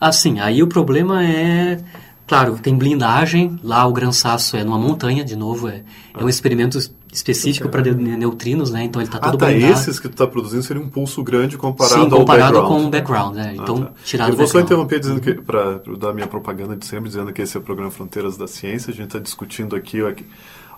Ah, 0.00 0.10
sim. 0.10 0.40
Aí 0.40 0.62
o 0.62 0.66
problema 0.66 1.24
é... 1.24 1.78
Claro, 2.26 2.58
tem 2.58 2.74
blindagem. 2.74 3.60
Lá 3.62 3.86
o 3.86 3.92
grançaço 3.92 4.56
é 4.56 4.64
numa 4.64 4.78
montanha, 4.78 5.24
de 5.24 5.36
novo. 5.36 5.68
É, 5.68 5.84
é 6.18 6.24
um 6.24 6.28
experimento 6.28 6.78
específico 7.12 7.68
para 7.68 7.82
neutrinos, 7.92 8.70
né? 8.70 8.84
Então 8.84 9.02
ele 9.02 9.08
está 9.08 9.18
Ah, 9.18 9.30
todo 9.30 9.38
tá. 9.40 9.46
blindado. 9.46 9.72
Esses 9.74 10.00
que 10.00 10.08
tu 10.08 10.12
está 10.12 10.26
produzindo 10.26 10.62
seria 10.62 10.82
um 10.82 10.88
pulso 10.88 11.22
grande 11.22 11.58
comparado 11.58 11.94
Sim, 11.94 12.10
ao 12.10 12.18
comparado 12.20 12.54
background. 12.54 12.82
com 12.82 12.86
o 12.86 12.90
background, 12.90 13.34
né? 13.36 13.48
Ah, 13.50 13.54
Então, 13.62 13.82
tá. 13.82 13.92
tirado 14.02 14.30
Eu 14.30 14.36
vou 14.36 14.46
só 14.46 14.58
interromper 14.60 14.98
dizendo 14.98 15.20
que 15.20 15.34
para 15.34 15.80
dar 15.98 16.14
minha 16.14 16.26
propaganda 16.26 16.74
de 16.74 16.86
sempre, 16.86 17.08
dizendo 17.10 17.30
que 17.32 17.42
esse 17.42 17.56
é 17.56 17.60
o 17.60 17.62
programa 17.62 17.90
Fronteiras 17.90 18.36
da 18.38 18.46
Ciência. 18.48 18.90
A 18.90 18.94
gente 18.94 19.06
está 19.08 19.18
discutindo 19.18 19.76
aqui 19.76 20.00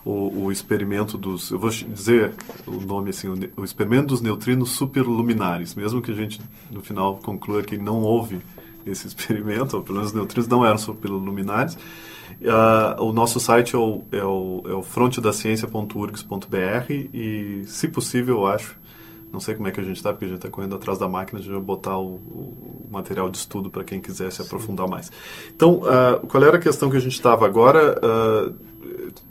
o, 0.05 0.45
o 0.47 0.53
experimento 0.53 1.17
dos. 1.17 1.51
Eu 1.53 1.59
vou 1.59 1.71
dizer 1.71 2.33
o 2.67 2.73
nome 2.81 3.11
assim, 3.11 3.29
o, 3.29 3.39
o 3.57 3.65
experimento 3.65 4.09
dos 4.09 4.21
neutrinos 4.21 4.71
superluminares. 4.71 5.75
Mesmo 5.77 6.03
que 6.03 6.11
a 6.11 6.15
gente 6.15 6.41
no 6.71 6.81
final 6.83 7.17
conclua 7.23 7.63
que 7.63 7.79
não 7.79 8.01
houve 8.03 8.41
esse 8.87 9.07
experimento, 9.07 9.77
ou 9.77 9.83
pelo 9.83 9.97
menos 9.97 10.11
os 10.11 10.17
neutrinos 10.17 10.49
não 10.49 10.65
eram 10.65 10.79
superluminares. 10.79 11.77
Ah, 12.47 12.97
o 12.99 13.13
nosso 13.13 13.39
site 13.41 13.75
é 13.75 13.79
o, 13.79 14.03
é 14.11 14.25
o, 14.25 14.63
é 14.67 14.73
o 14.73 14.83
frontedaciencia.urgs.br 14.83 16.91
e, 16.91 17.63
se 17.67 17.89
possível, 17.89 18.39
eu 18.39 18.47
acho, 18.47 18.75
Não 19.35 19.41
sei 19.41 19.57
como 19.57 19.67
é 19.67 19.73
que 19.73 19.81
a 19.81 19.83
gente 19.83 19.97
está, 19.97 20.13
porque 20.13 20.27
a 20.27 20.29
gente 20.29 20.39
está 20.39 20.49
correndo 20.49 20.77
atrás 20.77 20.97
da 20.97 21.09
máquina, 21.09 21.41
a 21.41 21.43
gente 21.43 21.53
vai 21.53 21.61
botar 21.61 21.99
o, 21.99 22.15
o 22.15 22.89
material 22.91 23.29
de 23.29 23.39
estudo 23.39 23.69
para 23.69 23.83
quem 23.83 24.01
quiser 24.01 24.31
se 24.31 24.41
aprofundar 24.41 24.89
mais. 24.89 25.11
Então, 25.55 25.81
uh, 25.81 26.25
qual 26.29 26.43
era 26.45 26.57
a 26.57 26.61
questão 26.61 26.89
que 26.89 26.97
a 26.97 27.01
gente 27.01 27.15
estava 27.15 27.45
agora? 27.45 28.01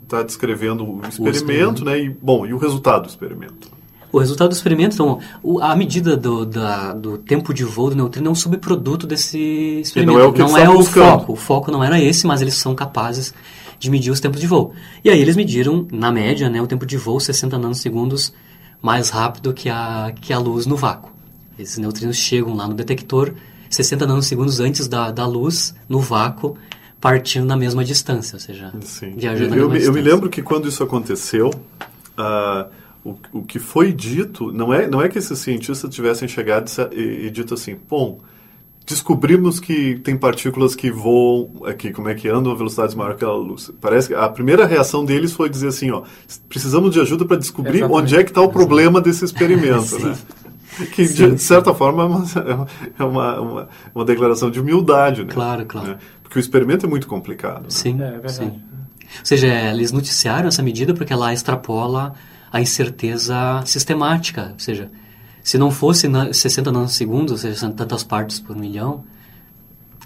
Está 0.02 0.20
uh, 0.20 0.24
descrevendo 0.24 0.84
o 0.84 0.98
experimento, 0.98 1.22
o 1.22 1.28
experimento, 1.30 1.84
né? 1.86 1.98
E, 1.98 2.10
bom, 2.10 2.44
e 2.44 2.52
o 2.52 2.58
resultado 2.58 3.04
do 3.04 3.08
experimento? 3.08 3.72
O 4.14 4.18
resultado 4.20 4.50
do 4.50 4.54
experimento, 4.54 4.94
então, 4.94 5.18
o, 5.42 5.60
a 5.60 5.74
medida 5.74 6.16
do, 6.16 6.46
da, 6.46 6.92
do 6.92 7.18
tempo 7.18 7.52
de 7.52 7.64
voo 7.64 7.90
do 7.90 7.96
neutrino 7.96 8.28
é 8.28 8.30
um 8.30 8.34
subproduto 8.34 9.06
desse 9.06 9.80
experimento. 9.80 10.18
E 10.18 10.20
não 10.20 10.24
é 10.24 10.28
o, 10.28 10.32
que 10.32 10.38
não 10.40 10.56
é 10.56 10.68
o 10.68 10.84
foco. 10.84 11.32
O 11.32 11.36
foco 11.36 11.70
não 11.70 11.82
era 11.82 12.00
esse, 12.00 12.26
mas 12.26 12.40
eles 12.40 12.54
são 12.54 12.74
capazes 12.74 13.34
de 13.78 13.90
medir 13.90 14.10
os 14.10 14.20
tempos 14.20 14.40
de 14.40 14.46
voo. 14.46 14.72
E 15.04 15.10
aí 15.10 15.20
eles 15.20 15.34
mediram, 15.34 15.86
na 15.92 16.12
média, 16.12 16.48
né, 16.48 16.62
o 16.62 16.66
tempo 16.66 16.86
de 16.86 16.96
voo 16.96 17.18
60 17.18 17.58
nanosegundos 17.58 18.32
mais 18.80 19.10
rápido 19.10 19.52
que 19.52 19.68
a, 19.68 20.12
que 20.20 20.32
a 20.32 20.38
luz 20.38 20.66
no 20.66 20.76
vácuo. 20.76 21.10
Esses 21.58 21.78
neutrinos 21.78 22.16
chegam 22.16 22.54
lá 22.54 22.68
no 22.68 22.74
detector 22.74 23.32
60 23.74 24.06
nanosegundos 24.06 24.60
antes 24.60 24.86
da, 24.86 25.10
da 25.10 25.26
luz, 25.26 25.74
no 25.88 25.98
vácuo, 25.98 26.56
partindo 27.00 27.46
na 27.46 27.56
mesma 27.56 27.84
distância, 27.84 28.36
ou 28.36 28.40
seja, 28.40 28.72
Sim. 28.82 29.14
viajando 29.16 29.44
eu, 29.44 29.50
na 29.50 29.56
mesma 29.56 29.64
eu, 29.64 29.68
distância. 29.70 29.88
Eu 29.88 29.92
me 29.92 30.02
lembro 30.02 30.30
que 30.30 30.42
quando 30.42 30.68
isso 30.68 30.82
aconteceu, 30.82 31.48
uh, 31.48 32.70
o, 33.04 33.16
o 33.32 33.42
que 33.42 33.58
foi 33.58 33.92
dito, 33.92 34.50
não 34.50 34.72
é, 34.72 34.86
não 34.86 35.02
é 35.02 35.08
que 35.08 35.18
esses 35.18 35.38
cientistas 35.38 35.94
tivessem 35.94 36.26
chegado 36.26 36.70
e, 36.92 37.26
e 37.26 37.30
dito 37.30 37.52
assim, 37.52 37.76
bom, 37.88 38.20
descobrimos 38.86 39.60
que 39.60 39.96
tem 39.96 40.16
partículas 40.16 40.74
que 40.74 40.90
voam 40.90 41.50
aqui, 41.66 41.90
como 41.92 42.08
é 42.08 42.14
que 42.14 42.28
andam 42.28 42.52
a 42.52 42.54
velocidades 42.54 42.94
maiores 42.94 43.18
que 43.18 43.24
a 43.24 43.30
luz. 43.30 43.70
Parece 43.80 44.08
que 44.08 44.14
a 44.14 44.28
primeira 44.28 44.66
reação 44.66 45.04
deles 45.04 45.32
foi 45.32 45.50
dizer 45.50 45.68
assim, 45.68 45.90
ó, 45.90 46.02
precisamos 46.48 46.92
de 46.92 47.00
ajuda 47.00 47.26
para 47.26 47.36
descobrir 47.36 47.78
Exatamente. 47.78 48.02
onde 48.02 48.16
é 48.16 48.24
que 48.24 48.30
está 48.30 48.40
o 48.40 48.48
problema 48.48 49.00
desse 49.00 49.24
experimento, 49.24 49.98
né? 50.00 50.16
Que, 50.92 51.06
sim, 51.06 51.34
de, 51.34 51.38
certa 51.40 51.70
sim. 51.70 51.78
forma, 51.78 52.24
é 52.98 53.04
uma, 53.04 53.40
uma, 53.40 53.68
uma, 53.94 54.04
declaração 54.04 54.50
de 54.50 54.58
humildade, 54.58 55.22
né? 55.22 55.32
Claro, 55.32 55.64
claro. 55.66 55.88
Né? 55.88 55.98
Porque 56.22 56.36
o 56.36 56.40
experimento 56.40 56.84
é 56.84 56.88
muito 56.88 57.06
complicado. 57.06 57.62
Né? 57.62 57.68
Sim, 57.68 58.02
é, 58.02 58.06
é 58.06 58.10
verdade. 58.10 58.34
Sim. 58.34 58.62
Ou 59.20 59.24
seja, 59.24 59.46
eles 59.46 59.92
noticiaram 59.92 60.48
essa 60.48 60.62
medida 60.62 60.92
porque 60.92 61.12
ela 61.12 61.32
extrapola 61.32 62.14
a 62.54 62.60
incerteza 62.60 63.34
sistemática, 63.66 64.50
ou 64.52 64.60
seja, 64.60 64.88
se 65.42 65.58
não 65.58 65.72
fosse 65.72 66.08
60 66.32 66.70
nanosegundos, 66.70 67.32
ou 67.32 67.38
seja, 67.38 67.68
tantas 67.70 68.04
partes 68.04 68.38
por 68.38 68.54
milhão, 68.54 69.02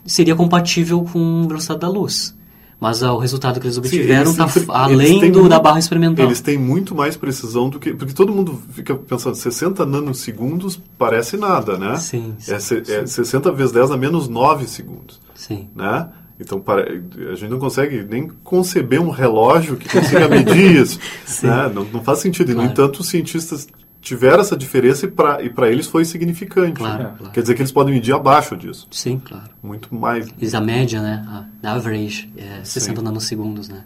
seria 0.06 0.34
compatível 0.34 1.06
com 1.12 1.42
a 1.44 1.46
velocidade 1.46 1.80
da 1.80 1.90
luz. 1.90 2.34
Mas 2.80 3.02
ah, 3.02 3.12
o 3.12 3.18
resultado 3.18 3.60
que 3.60 3.66
eles 3.66 3.76
obtiveram 3.76 4.30
está 4.30 4.48
além 4.68 5.30
do, 5.30 5.46
da 5.46 5.60
barra 5.60 5.78
experimental. 5.78 6.24
Eles 6.24 6.40
têm 6.40 6.56
muito 6.56 6.94
mais 6.94 7.18
precisão 7.18 7.68
do 7.68 7.78
que. 7.78 7.92
Porque 7.92 8.14
todo 8.14 8.32
mundo 8.32 8.58
fica 8.72 8.94
pensando, 8.94 9.34
60 9.34 9.84
nanosegundos 9.84 10.80
parece 10.96 11.36
nada, 11.36 11.76
né? 11.76 11.96
Sim. 11.98 12.34
sim, 12.38 12.52
é, 12.54 12.58
sim. 12.58 12.82
é 12.88 13.06
60 13.06 13.52
vezes 13.52 13.72
10 13.72 13.90
a 13.90 13.96
menos 13.98 14.26
9 14.26 14.66
segundos. 14.66 15.20
Sim. 15.34 15.68
Né? 15.76 16.08
Então, 16.40 16.62
a 16.66 17.34
gente 17.34 17.50
não 17.50 17.58
consegue 17.58 18.04
nem 18.04 18.28
conceber 18.28 19.00
um 19.00 19.10
relógio 19.10 19.76
que 19.76 19.88
consiga 19.88 20.28
medir 20.28 20.82
isso. 20.82 20.98
né? 21.42 21.70
não, 21.74 21.84
não, 21.84 22.02
faz 22.02 22.20
sentido. 22.20 22.52
Claro. 22.52 22.60
E, 22.60 22.64
no 22.66 22.72
entanto, 22.72 23.00
os 23.00 23.08
cientistas 23.08 23.66
tiveram 24.00 24.40
essa 24.40 24.56
diferença 24.56 25.06
e 25.06 25.50
para 25.50 25.70
eles 25.70 25.86
foi 25.86 26.04
significante. 26.04 26.74
Claro, 26.74 27.02
né? 27.02 27.14
claro. 27.18 27.32
Quer 27.32 27.40
dizer 27.40 27.54
que 27.54 27.62
eles 27.62 27.72
podem 27.72 27.94
medir 27.94 28.14
abaixo 28.14 28.56
disso. 28.56 28.86
Sim, 28.90 29.20
claro. 29.22 29.50
Muito 29.62 29.92
mais. 29.94 30.28
Diz 30.36 30.54
a 30.54 30.60
média, 30.60 31.02
né? 31.02 31.46
A 31.62 31.72
average 31.72 32.32
é 32.36 32.62
60 32.62 33.00
Sim. 33.00 33.04
nanosegundos, 33.04 33.68
né? 33.68 33.84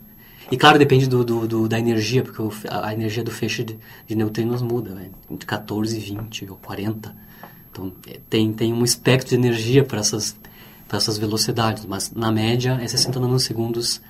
E 0.51 0.57
claro, 0.59 0.79
depende 0.79 1.09
do, 1.09 1.25
do, 1.25 1.49
do, 1.49 1.69
da 1.69 1.79
energia, 1.79 2.23
porque 2.23 2.43
o, 2.43 2.53
a 2.69 2.93
energia 2.93 3.25
do 3.25 3.31
feixe 3.31 3.65
de, 3.65 3.79
de 4.07 4.15
neutrinos 4.15 4.61
muda, 4.61 4.95
né? 4.95 5.09
entre 5.31 5.47
14 5.47 5.97
e 5.97 6.01
20 6.01 6.51
ou 6.51 6.57
40. 6.57 7.15
Então, 7.71 7.91
é, 8.07 8.21
tem, 8.29 8.53
tem 8.53 8.71
um 8.71 8.85
espectro 8.85 9.31
de 9.31 9.35
energia 9.35 9.83
para 9.83 10.01
essas, 10.01 10.37
essas 10.96 11.18
velocidades, 11.18 11.85
mas 11.87 12.12
na 12.14 12.31
média 12.31 12.78
é 12.83 12.87
60 12.87 13.18
nanosegundos 13.20 14.00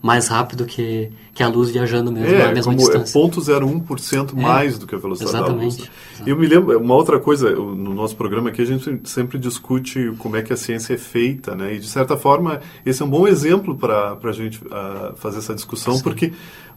mais 0.00 0.28
rápido 0.28 0.64
que, 0.64 1.10
que 1.34 1.42
a 1.42 1.48
luz 1.48 1.70
viajando 1.70 2.12
mesmo 2.12 2.34
é, 2.34 2.46
na 2.46 2.52
mesma 2.52 2.72
como 2.72 2.88
é 2.88 2.98
distância. 3.00 3.18
É 3.18 3.22
0,01% 3.22 4.34
mais 4.34 4.76
é, 4.76 4.78
do 4.78 4.86
que 4.86 4.94
a 4.94 4.98
velocidade 4.98 5.36
exatamente, 5.36 5.58
da 5.58 5.64
luz. 5.64 5.74
Exatamente. 5.78 6.30
Eu 6.30 6.36
me 6.38 6.46
lembro, 6.46 6.78
uma 6.78 6.94
outra 6.94 7.18
coisa, 7.18 7.50
no 7.50 7.94
nosso 7.94 8.14
programa 8.14 8.50
aqui 8.50 8.62
a 8.62 8.64
gente 8.64 9.00
sempre 9.08 9.38
discute 9.38 10.12
como 10.18 10.36
é 10.36 10.42
que 10.42 10.52
a 10.52 10.56
ciência 10.56 10.94
é 10.94 10.98
feita, 10.98 11.54
né? 11.54 11.74
E 11.74 11.80
de 11.80 11.88
certa 11.88 12.16
forma 12.16 12.60
esse 12.86 13.02
é 13.02 13.04
um 13.04 13.10
bom 13.10 13.26
exemplo 13.26 13.76
para 13.76 14.16
a 14.22 14.32
gente 14.32 14.64
uh, 14.64 15.16
fazer 15.16 15.38
essa 15.38 15.54
discussão, 15.54 15.96
Sim. 15.96 16.02
porque 16.02 16.32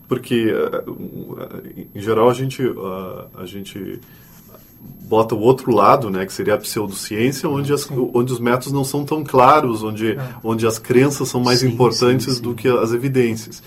porque 0.08 0.52
uh, 0.52 1.88
em 1.96 2.02
geral 2.02 2.30
a 2.30 2.34
gente 2.34 2.66
uh, 2.66 3.28
a 3.38 3.46
gente 3.46 4.00
bota 5.12 5.36
o 5.36 5.42
outro 5.42 5.76
lado, 5.76 6.10
né, 6.10 6.26
que 6.26 6.32
seria 6.32 6.54
a 6.54 6.58
pseudociência, 6.58 7.50
onde, 7.50 7.74
as, 7.74 7.86
onde 8.14 8.32
os 8.32 8.40
métodos 8.40 8.72
não 8.72 8.86
são 8.86 9.04
tão 9.04 9.26
claros, 9.26 9.84
onde, 9.84 10.14
é. 10.14 10.30
onde 10.42 10.66
as 10.66 10.80
crenças 10.80 11.28
são 11.28 11.42
mais 11.42 11.60
sim, 11.60 11.68
importantes 11.68 12.28
sim, 12.28 12.36
sim. 12.36 12.42
do 12.42 12.56
que 12.56 12.70
as 12.70 12.94
evidências. 12.94 13.62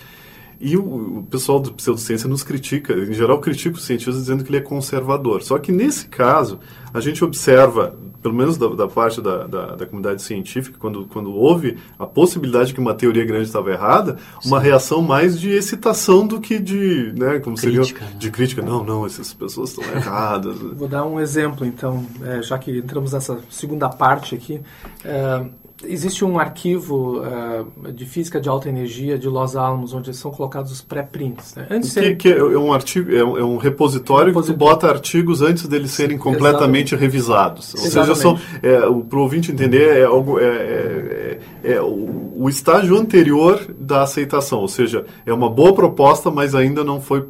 E 0.60 0.76
o, 0.76 1.18
o 1.18 1.22
pessoal 1.30 1.60
do 1.60 1.72
pseudociência 1.72 2.28
nos 2.28 2.42
critica, 2.42 2.92
em 2.94 3.12
geral 3.12 3.40
critica 3.40 3.76
o 3.76 3.80
cientista 3.80 4.12
dizendo 4.12 4.44
que 4.44 4.50
ele 4.50 4.58
é 4.58 4.60
conservador. 4.60 5.42
Só 5.42 5.58
que 5.58 5.72
nesse 5.72 6.08
caso, 6.08 6.58
a 6.92 7.00
gente 7.00 7.24
observa 7.24 7.96
pelo 8.24 8.34
menos 8.34 8.56
da, 8.56 8.68
da 8.68 8.88
parte 8.88 9.20
da, 9.20 9.46
da, 9.46 9.76
da, 9.76 9.84
comunidade 9.84 10.22
científica, 10.22 10.78
quando, 10.78 11.04
quando 11.04 11.30
houve 11.30 11.76
a 11.98 12.06
possibilidade 12.06 12.68
de 12.68 12.74
que 12.74 12.80
uma 12.80 12.94
teoria 12.94 13.22
grande 13.22 13.44
estava 13.44 13.70
errada, 13.70 14.16
uma 14.42 14.60
Sim. 14.60 14.64
reação 14.64 15.02
mais 15.02 15.38
de 15.38 15.50
excitação 15.50 16.26
do 16.26 16.40
que 16.40 16.58
de, 16.58 17.12
né, 17.18 17.38
como 17.40 17.54
crítica, 17.54 17.84
seria, 17.84 18.14
né? 18.14 18.16
de 18.18 18.30
crítica. 18.30 18.62
Não, 18.62 18.82
não, 18.82 19.04
essas 19.04 19.34
pessoas 19.34 19.76
estão 19.76 19.84
erradas. 19.94 20.56
Vou 20.72 20.88
dar 20.88 21.04
um 21.04 21.20
exemplo, 21.20 21.66
então, 21.66 22.06
é, 22.22 22.40
já 22.40 22.58
que 22.58 22.78
entramos 22.78 23.12
nessa 23.12 23.38
segunda 23.50 23.90
parte 23.90 24.34
aqui. 24.34 24.58
É, 25.04 25.44
existe 25.86 26.24
um 26.24 26.38
arquivo 26.38 27.20
uh, 27.20 27.92
de 27.92 28.04
física 28.04 28.40
de 28.40 28.48
alta 28.48 28.68
energia 28.68 29.18
de 29.18 29.28
Los 29.28 29.56
Alamos, 29.56 29.92
onde 29.94 30.12
são 30.14 30.30
colocados 30.30 30.72
os 30.72 30.80
pré-prints. 30.80 31.54
Né? 31.54 31.66
Antes 31.70 31.92
que, 31.92 32.00
ser... 32.00 32.16
que, 32.16 32.32
é 32.32 32.58
um 32.58 32.72
artigo, 32.72 33.10
é 33.14 33.24
um, 33.24 33.38
é 33.38 33.44
um 33.44 33.56
repositório, 33.56 34.28
repositório, 34.28 34.34
que 34.34 34.46
tu 34.46 34.56
bota 34.56 34.88
artigos 34.88 35.42
antes 35.42 35.66
deles 35.66 35.90
serem 35.90 36.18
completamente 36.18 36.94
Exatamente. 36.94 36.96
revisados. 36.96 37.74
Ou 37.74 37.84
Exatamente. 37.84 38.18
seja, 38.18 38.36
é, 38.62 38.80
para 38.80 39.18
o 39.18 39.22
ouvinte 39.22 39.52
entender, 39.52 39.98
é, 39.98 40.04
algo, 40.04 40.38
é, 40.38 40.44
é, 40.44 41.38
é, 41.62 41.72
é 41.74 41.82
o, 41.82 42.32
o 42.36 42.48
estágio 42.48 42.96
anterior 42.96 43.60
da 43.78 44.02
aceitação. 44.02 44.60
Ou 44.60 44.68
seja, 44.68 45.04
é 45.24 45.32
uma 45.32 45.50
boa 45.50 45.74
proposta, 45.74 46.30
mas 46.30 46.54
ainda 46.54 46.82
não 46.82 47.00
foi 47.00 47.26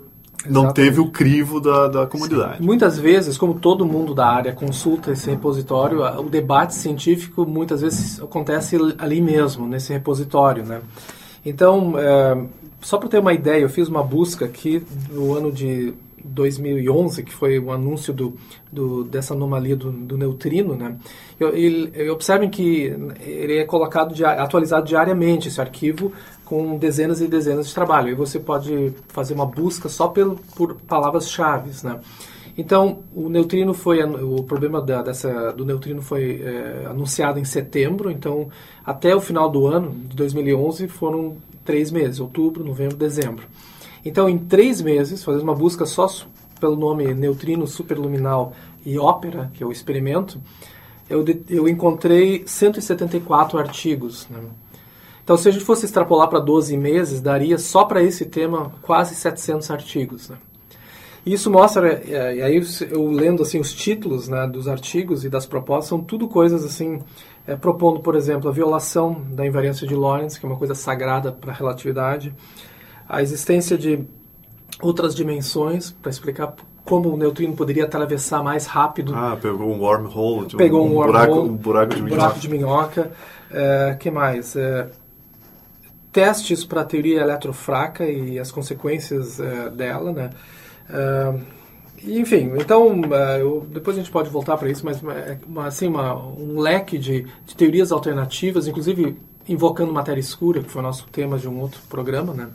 não 0.49 0.73
teve 0.73 1.01
o 1.01 1.11
crivo 1.11 1.61
da, 1.61 1.89
da 1.89 2.07
comunidade. 2.07 2.59
Sim. 2.59 2.65
Muitas 2.65 2.99
vezes, 2.99 3.39
como 3.39 3.55
todo 3.55 3.85
mundo 3.85 4.15
da 4.15 4.27
área 4.27 4.53
consulta 4.53 5.13
esse 5.13 5.31
repositório, 5.31 6.03
o 6.21 6.29
debate 6.29 6.75
científico 6.75 7.47
muitas 7.47 7.81
vezes 7.81 8.21
acontece 8.21 8.77
ali 8.99 9.21
mesmo, 9.21 9.67
nesse 9.67 9.93
repositório. 9.93 10.65
Né? 10.65 10.81
Então, 11.45 11.95
é, 11.99 12.45
só 12.81 12.99
para 12.99 13.09
ter 13.09 13.19
uma 13.19 13.33
ideia, 13.33 13.63
eu 13.63 13.69
fiz 13.69 13.89
uma 13.89 14.03
busca 14.03 14.45
aqui 14.45 14.83
no 15.11 15.35
ano 15.35 15.51
de 15.51 15.95
2011, 16.25 17.23
que 17.23 17.33
foi 17.33 17.59
o 17.59 17.71
anúncio 17.71 18.13
do, 18.13 18.35
do 18.73 19.05
dessa 19.05 19.35
anomalia 19.35 19.77
do, 19.77 19.93
do 19.93 20.17
neutrino, 20.17 20.75
né? 20.75 20.97
Eu, 21.39 21.55
ele, 21.55 22.09
observem 22.11 22.49
que 22.49 22.95
ele 23.21 23.59
é 23.59 23.65
colocado, 23.65 24.15
atualizado 24.25 24.87
diariamente, 24.87 25.49
esse 25.49 25.61
arquivo, 25.61 26.13
com 26.45 26.77
dezenas 26.77 27.21
e 27.21 27.27
dezenas 27.27 27.69
de 27.69 27.75
trabalho. 27.75 28.11
E 28.11 28.15
você 28.15 28.39
pode 28.39 28.93
fazer 29.09 29.35
uma 29.35 29.47
busca 29.47 29.89
só 29.89 30.09
pelo, 30.09 30.37
por 30.57 30.75
palavras-chave, 30.75 31.71
né? 31.85 32.01
Então, 32.57 33.01
o 33.13 33.29
neutrino 33.29 33.75
foi 33.75 34.01
o 34.05 34.43
problema 34.45 34.81
da, 34.81 35.03
dessa 35.03 35.51
do 35.53 35.65
neutrino 35.65 36.01
foi 36.01 36.41
é, 36.41 36.87
anunciado 36.87 37.41
em 37.41 37.45
setembro. 37.45 38.11
Então, 38.11 38.49
até 38.85 39.15
o 39.15 39.21
final 39.21 39.51
do 39.51 39.67
ano 39.67 39.91
de 39.91 40.15
2011 40.15 40.87
foram 40.87 41.37
três 41.65 41.91
meses: 41.91 42.21
outubro, 42.21 42.63
novembro, 42.63 42.97
dezembro. 42.97 43.45
Então, 44.05 44.29
em 44.29 44.39
três 44.39 44.81
meses, 44.81 45.25
fazendo 45.25 45.43
uma 45.43 45.55
busca 45.55 45.85
só 45.85 46.09
pelo 46.61 46.77
nome 46.77 47.13
neutrino 47.13 47.67
superluminal 47.67 48.53
e 48.87 48.99
ópera, 48.99 49.51
que 49.55 49.63
é 49.63 49.67
o 49.67 49.73
experimento, 49.73 50.41
eu, 51.09 51.25
eu 51.49 51.69
encontrei 51.69 52.45
174 52.47 53.59
artigos. 53.59 54.29
Né? 54.31 54.39
Então, 55.25 55.39
se 55.39 55.49
a 55.49 55.51
gente 55.51 55.65
fosse 55.65 55.87
extrapolar 55.87 56.29
para 56.29 56.39
12 56.39 56.77
meses, 56.77 57.19
daria 57.19 57.57
só 57.57 57.87
para 57.87 58.03
esse 58.03 58.27
tema 58.27 58.73
quase 58.83 59.15
700 59.15 59.71
artigos. 59.71 60.29
Né? 60.29 60.37
Isso 61.25 61.51
mostra, 61.51 62.03
é, 62.07 62.37
e 62.37 62.43
aí 62.43 62.63
eu 62.91 63.11
lendo 63.11 63.43
assim 63.43 63.59
os 63.59 63.73
títulos 63.73 64.29
né, 64.29 64.47
dos 64.47 64.69
artigos 64.69 65.25
e 65.25 65.31
das 65.31 65.47
propostas, 65.47 65.89
são 65.89 65.99
tudo 65.99 66.29
coisas 66.29 66.63
assim, 66.63 67.01
é, 67.47 67.57
propondo, 67.57 68.01
por 68.01 68.15
exemplo, 68.15 68.51
a 68.51 68.53
violação 68.53 69.23
da 69.31 69.47
invariância 69.47 69.87
de 69.87 69.95
Lorentz, 69.95 70.37
que 70.37 70.45
é 70.45 70.49
uma 70.49 70.59
coisa 70.59 70.75
sagrada 70.75 71.33
para 71.33 71.53
a 71.53 71.55
relatividade, 71.55 72.35
a 73.09 73.23
existência 73.23 73.79
de 73.79 74.05
outras 74.83 75.15
dimensões, 75.15 75.91
para 75.91 76.11
explicar 76.11 76.55
como 76.85 77.09
o 77.09 77.17
neutrino 77.17 77.55
poderia 77.55 77.85
atravessar 77.85 78.43
mais 78.43 78.67
rápido. 78.67 79.15
Ah, 79.17 79.39
pegou 79.41 79.71
um 79.73 79.81
wormhole, 79.81 80.55
pegou 80.55 80.85
um, 80.85 81.01
um, 81.01 81.05
buraco, 81.05 81.41
um 81.41 81.57
buraco 81.57 81.95
de 81.95 82.03
minhoca. 82.03 82.21
buraco 82.21 82.39
de 82.39 82.49
minhoca. 82.51 83.13
É, 83.51 83.97
que 83.99 84.11
mais? 84.11 84.55
É, 84.57 84.89
testes 86.15 86.65
para 86.65 86.83
a 86.83 86.85
teoria 86.85 87.21
eletrofraca 87.21 88.07
e 88.07 88.39
as 88.39 88.53
consequências 88.53 89.41
é, 89.41 89.69
dela, 89.69 90.13
né? 90.13 90.31
É, 90.89 91.35
enfim, 92.07 92.53
então, 92.59 93.01
uh, 93.01 93.15
eu, 93.39 93.67
depois 93.71 93.97
a 93.97 94.01
gente 94.01 94.13
pode 94.13 94.29
voltar 94.29 94.57
para 94.59 94.71
isso, 94.71 94.85
mas 94.85 95.03
uma, 95.47 95.67
assim, 95.67 95.89
uma, 95.89 96.15
um 96.15 96.61
leque 96.61 96.99
de, 96.99 97.27
de, 97.47 97.57
teorias 97.57 97.91
alternativas, 97.91 98.69
inclusive 98.69 99.17
invocando 99.49 99.93
matéria 99.93 100.21
escura, 100.21 100.63
que 100.63 100.71
foi 100.71 100.81
o 100.81 100.85
nosso 100.85 101.07
tema 101.11 101.39
de 101.39 101.49
um 101.49 101.59
outro 101.61 101.81
programa, 101.89 102.35
né? 102.35 102.49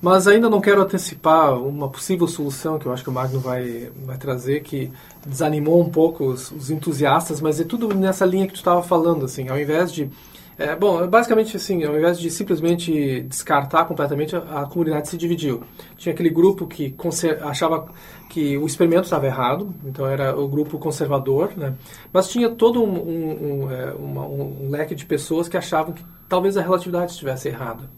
Mas 0.00 0.26
ainda 0.26 0.50
não 0.50 0.60
quero 0.60 0.82
antecipar 0.82 1.58
uma 1.58 1.88
possível 1.88 2.26
solução 2.26 2.78
que 2.78 2.86
eu 2.86 2.92
acho 2.92 3.02
que 3.02 3.08
o 3.08 3.12
Magno 3.12 3.38
vai, 3.40 3.90
vai 4.04 4.18
trazer, 4.18 4.62
que 4.62 4.90
desanimou 5.26 5.80
um 5.80 5.88
pouco 5.90 6.24
os, 6.24 6.50
os 6.50 6.70
entusiastas, 6.70 7.40
mas 7.40 7.60
é 7.60 7.64
tudo 7.64 7.94
nessa 7.94 8.24
linha 8.24 8.46
que 8.46 8.52
tu 8.52 8.58
estava 8.58 8.82
falando, 8.82 9.24
assim, 9.24 9.48
ao 9.48 9.58
invés 9.58 9.92
de 9.92 10.10
é, 10.56 10.76
bom, 10.76 11.06
basicamente 11.08 11.56
assim, 11.56 11.82
ao 11.82 11.96
invés 11.96 12.18
de 12.18 12.30
simplesmente 12.30 13.22
descartar 13.22 13.86
completamente, 13.86 14.36
a, 14.36 14.62
a 14.62 14.66
comunidade 14.66 15.08
se 15.08 15.16
dividiu. 15.16 15.62
Tinha 15.96 16.12
aquele 16.12 16.30
grupo 16.30 16.66
que 16.66 16.94
achava 17.42 17.88
que 18.30 18.56
o 18.56 18.66
experimento 18.66 19.04
estava 19.04 19.26
errado, 19.26 19.74
então 19.84 20.06
era 20.06 20.38
o 20.38 20.46
grupo 20.46 20.78
conservador, 20.78 21.52
né? 21.56 21.74
mas 22.12 22.28
tinha 22.28 22.48
todo 22.50 22.82
um, 22.82 22.94
um, 22.94 23.64
um, 23.64 23.72
é, 23.72 23.92
uma, 23.94 24.26
um 24.26 24.70
leque 24.70 24.94
de 24.94 25.04
pessoas 25.04 25.48
que 25.48 25.56
achavam 25.56 25.92
que 25.92 26.04
talvez 26.28 26.56
a 26.56 26.62
relatividade 26.62 27.12
estivesse 27.12 27.48
errada. 27.48 27.90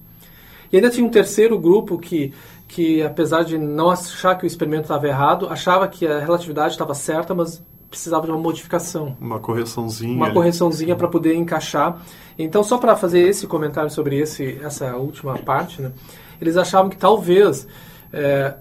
E 0.72 0.76
ainda 0.76 0.90
tinha 0.90 1.06
um 1.06 1.10
terceiro 1.10 1.58
grupo 1.58 1.98
que, 1.98 2.32
que 2.66 3.02
apesar 3.02 3.44
de 3.44 3.56
não 3.58 3.90
achar 3.90 4.34
que 4.36 4.44
o 4.44 4.46
experimento 4.46 4.84
estava 4.84 5.06
errado, 5.06 5.46
achava 5.48 5.86
que 5.86 6.06
a 6.06 6.18
relatividade 6.18 6.72
estava 6.72 6.94
certa, 6.94 7.34
mas 7.34 7.62
precisava 7.90 8.26
de 8.26 8.32
uma 8.32 8.40
modificação. 8.40 9.16
Uma 9.20 9.38
correçãozinha. 9.38 10.14
Uma 10.14 10.26
ali. 10.26 10.34
correçãozinha 10.34 10.96
para 10.96 11.08
poder 11.08 11.34
encaixar. 11.34 12.02
Então, 12.38 12.62
só 12.62 12.78
para 12.78 12.96
fazer 12.96 13.20
esse 13.20 13.46
comentário 13.46 13.90
sobre 13.90 14.18
esse, 14.18 14.58
essa 14.62 14.96
última 14.96 15.38
parte, 15.38 15.80
né, 15.80 15.92
eles 16.40 16.56
achavam 16.56 16.90
que 16.90 16.96
talvez 16.96 17.66
é, 18.12 18.54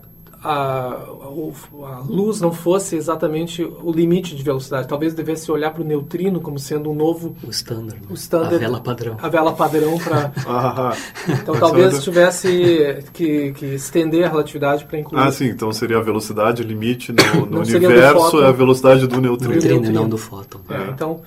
a, 0.46 0.94
a, 0.94 2.04
luz 2.08 2.40
não 2.40 2.52
fosse 2.52 2.96
exatamente 2.96 3.64
o 3.64 3.92
limite 3.92 4.36
de 4.36 4.44
velocidade. 4.44 4.88
Talvez 4.88 5.16
devesse 5.16 5.52
olhar 5.52 5.72
para 5.72 5.82
o 5.82 5.86
neutrino 5.86 6.40
como 6.40 6.60
sendo 6.60 6.92
um 6.92 6.94
novo... 6.94 7.36
O 7.44 7.50
standard. 7.50 8.00
Né? 8.00 8.08
O 8.12 8.14
standard. 8.14 8.56
A 8.56 8.60
vela 8.60 8.80
padrão. 8.80 9.18
A 9.20 9.28
vela 9.28 9.54
padrão 9.54 9.98
para... 9.98 10.32
então 11.42 11.56
talvez 11.58 12.04
tivesse 12.04 13.04
que, 13.12 13.54
que, 13.54 13.66
estender 13.74 14.24
a 14.26 14.30
relatividade 14.30 14.86
para 14.86 15.00
incluir... 15.00 15.20
Ah, 15.20 15.32
sim. 15.32 15.46
Então 15.48 15.72
seria 15.74 15.98
a 15.98 16.02
velocidade 16.02 16.62
limite 16.62 17.12
no, 17.12 17.46
no 17.48 17.60
universo 17.62 18.44
é 18.44 18.48
a 18.48 18.52
velocidade 18.52 19.08
do 19.08 19.20
neutrino. 19.20 19.60
Do 19.60 19.68
neutrino, 19.68 19.92
não 19.92 20.08
do 20.08 20.18
fóton. 20.18 20.60
É, 20.70 20.76
é. 20.76 20.90
Então... 20.92 21.22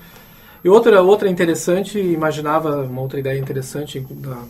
E 0.62 0.68
outra, 0.68 1.00
outra 1.02 1.28
interessante, 1.28 2.00
imaginava, 2.00 2.82
uma 2.82 3.00
outra 3.00 3.20
ideia 3.20 3.38
interessante 3.38 4.00
da, 4.10 4.42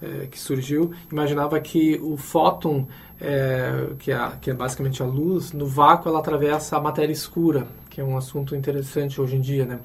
é, 0.00 0.26
que 0.26 0.38
surgiu, 0.38 0.92
imaginava 1.10 1.58
que 1.58 1.98
o 2.02 2.16
fóton 2.16 2.86
é, 3.20 3.88
que, 3.98 4.12
é, 4.12 4.30
que 4.40 4.50
é 4.50 4.54
basicamente 4.54 5.02
a 5.02 5.06
luz, 5.06 5.52
no 5.52 5.66
vácuo 5.66 6.08
ela 6.08 6.18
atravessa 6.18 6.76
a 6.76 6.80
matéria 6.80 7.12
escura, 7.12 7.66
que 7.88 8.00
é 8.00 8.04
um 8.04 8.16
assunto 8.16 8.54
interessante 8.54 9.20
hoje 9.20 9.36
em 9.36 9.40
dia, 9.40 9.64
né? 9.64 9.78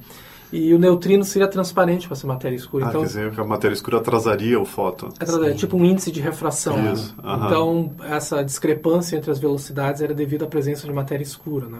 E 0.52 0.74
o 0.74 0.78
neutrino 0.78 1.24
seria 1.24 1.48
transparente 1.48 2.06
para 2.06 2.14
essa 2.14 2.26
matéria 2.26 2.54
escura. 2.54 2.84
Ah, 2.84 2.88
então, 2.88 3.00
quer 3.00 3.06
dizer 3.06 3.30
que 3.30 3.40
a 3.40 3.44
matéria 3.44 3.74
escura 3.74 3.96
atrasaria 3.96 4.60
o 4.60 4.66
fóton. 4.66 5.06
Atrasaria, 5.06 5.54
tipo 5.54 5.78
um 5.78 5.84
índice 5.84 6.12
de 6.12 6.20
refração. 6.20 6.92
Isso. 6.92 7.16
Uhum. 7.24 7.46
Então, 7.46 7.92
essa 8.02 8.44
discrepância 8.44 9.16
entre 9.16 9.30
as 9.30 9.38
velocidades 9.38 10.02
era 10.02 10.12
devido 10.12 10.44
à 10.44 10.46
presença 10.46 10.86
de 10.86 10.92
matéria 10.92 11.22
escura, 11.22 11.68
né? 11.68 11.78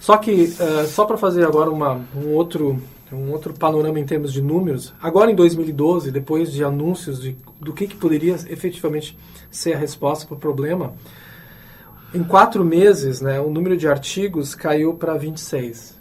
Só 0.00 0.16
que, 0.16 0.52
uh, 0.60 0.86
só 0.88 1.04
para 1.04 1.16
fazer 1.16 1.46
agora 1.46 1.70
uma, 1.70 2.00
um 2.14 2.34
outro 2.34 2.76
um 3.14 3.30
outro 3.30 3.54
panorama 3.54 4.00
em 4.00 4.04
termos 4.04 4.32
de 4.32 4.42
números. 4.42 4.92
Agora, 5.00 5.30
em 5.30 5.34
2012, 5.34 6.10
depois 6.10 6.52
de 6.52 6.64
anúncios 6.64 7.20
de, 7.20 7.36
do 7.60 7.72
que, 7.72 7.86
que 7.86 7.96
poderia 7.96 8.34
efetivamente 8.48 9.16
ser 9.50 9.74
a 9.74 9.78
resposta 9.78 10.26
para 10.26 10.34
o 10.34 10.38
problema, 10.38 10.94
em 12.14 12.24
quatro 12.24 12.64
meses, 12.64 13.20
né, 13.20 13.40
o 13.40 13.50
número 13.50 13.76
de 13.76 13.86
artigos 13.86 14.54
caiu 14.54 14.94
para 14.94 15.16
26. 15.16 15.96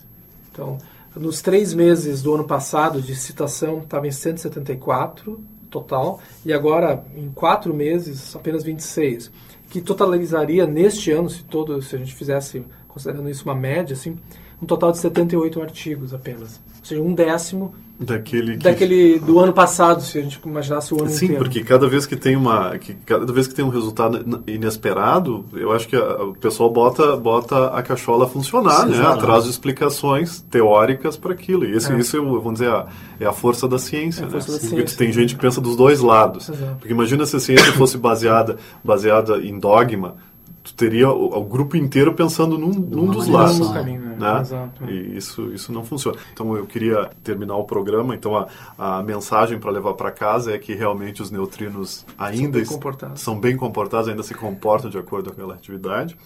Então, 0.52 0.78
nos 1.16 1.42
três 1.42 1.74
meses 1.74 2.22
do 2.22 2.34
ano 2.34 2.46
passado 2.46 3.02
de 3.02 3.16
citação, 3.16 3.80
estava 3.80 4.08
em 4.08 4.12
174 4.12 5.40
total, 5.70 6.22
e 6.46 6.54
agora, 6.54 7.04
em 7.16 7.30
quatro 7.32 7.74
meses, 7.74 8.36
apenas 8.36 8.64
26. 8.64 9.32
Que 9.70 9.82
totalizaria 9.82 10.66
neste 10.66 11.12
ano, 11.12 11.30
se, 11.30 11.44
todo, 11.44 11.82
se 11.82 11.96
a 11.96 12.00
gente 12.00 12.16
fizesse, 12.16 12.64
considerando 12.88 13.30
isso 13.30 13.44
uma 13.44 13.56
média, 13.56 13.94
assim, 13.94 14.18
um 14.62 14.66
total 14.66 14.92
de 14.92 15.00
78 15.00 15.62
artigos 15.62 16.14
apenas. 16.14 16.62
Ou 16.86 16.90
seja, 16.90 17.02
um 17.02 17.16
décimo 17.16 17.74
daquele, 18.00 18.58
que... 18.58 18.64
daquele 18.64 19.18
do 19.18 19.40
ano 19.40 19.52
passado, 19.52 20.04
se 20.04 20.20
a 20.20 20.22
gente 20.22 20.40
imaginasse 20.46 20.94
o 20.94 21.02
ano 21.02 21.10
Sim, 21.10 21.26
inteiro. 21.26 21.44
porque 21.44 21.64
cada 21.64 21.88
vez 21.88 22.06
que 22.06 22.16
tem 22.16 22.36
uma, 22.36 22.78
que 22.78 22.94
cada 22.94 23.34
vez 23.34 23.48
que 23.48 23.56
tem 23.56 23.66
um 23.66 23.70
resultado 23.70 24.44
inesperado, 24.46 25.46
eu 25.54 25.72
acho 25.72 25.88
que 25.88 25.96
a, 25.96 26.24
o 26.24 26.36
pessoal 26.36 26.70
bota 26.70 27.16
bota 27.16 27.70
a 27.70 27.82
cachola 27.82 28.26
a 28.26 28.28
funcionar, 28.28 28.82
Sim, 28.82 28.90
né? 28.90 28.98
Exatamente. 28.98 29.24
Atrás 29.24 29.44
de 29.46 29.50
explicações 29.50 30.42
teóricas 30.42 31.18
para 31.18 31.34
aquilo. 31.34 31.66
E 31.66 31.76
isso, 31.76 31.92
é. 31.92 31.98
isso 31.98 32.24
vamos 32.24 32.60
dizer, 32.60 32.86
é 33.20 33.26
a 33.26 33.34
força 33.34 33.68
da 33.68 33.80
ciência, 33.80 34.22
é 34.22 34.26
né? 34.26 34.32
Força 34.32 34.52
da 34.52 34.60
ciência. 34.60 34.96
Tem 34.96 35.12
gente 35.12 35.34
que 35.34 35.42
pensa 35.42 35.60
dos 35.60 35.76
dois 35.76 36.02
lados. 36.02 36.50
Exato. 36.50 36.76
Porque 36.76 36.94
imagina 36.94 37.26
se 37.26 37.36
a 37.36 37.40
ciência 37.40 37.72
fosse 37.74 37.98
baseada 37.98 38.58
baseada 38.84 39.38
em 39.38 39.58
dogma, 39.58 40.18
tu 40.66 40.74
teria 40.74 41.10
o, 41.12 41.38
o, 41.38 41.46
grupo 41.46 41.78
inteiro 41.78 42.14
pensando 42.14 42.58
num, 42.58 42.72
num 42.72 43.06
dos 43.06 43.28
lados. 43.28 43.70
Caminho, 43.72 44.02
né? 44.02 44.16
né? 44.18 44.42
Exato. 44.42 44.84
E 44.86 45.16
isso, 45.16 45.54
isso 45.54 45.72
não 45.72 45.86
funciona. 45.86 46.18
Então 46.34 46.58
eu 46.58 46.66
queria 46.66 47.12
terminar 47.24 47.56
o 47.56 47.64
programa. 47.64 48.16
Então 48.16 48.36
a, 48.36 48.48
a 48.78 49.04
mensagem 49.04 49.60
para 49.60 49.70
levar 49.70 49.94
para 49.94 50.12
casa 50.12 50.54
é 50.54 50.58
que 50.58 50.74
realmente 50.74 51.22
os 51.22 51.30
neutrinos 51.30 52.04
ainda 52.18 52.64
são 52.66 52.80
bem, 52.80 53.16
são 53.16 53.40
bem 53.40 53.56
comportados, 53.56 54.10
ainda 54.10 54.24
se 54.24 54.34
comportam 54.34 54.90
de 54.90 54.98
acordo 54.98 55.32
com 55.32 55.40
a 55.40 55.46
relatividade. 55.46 56.18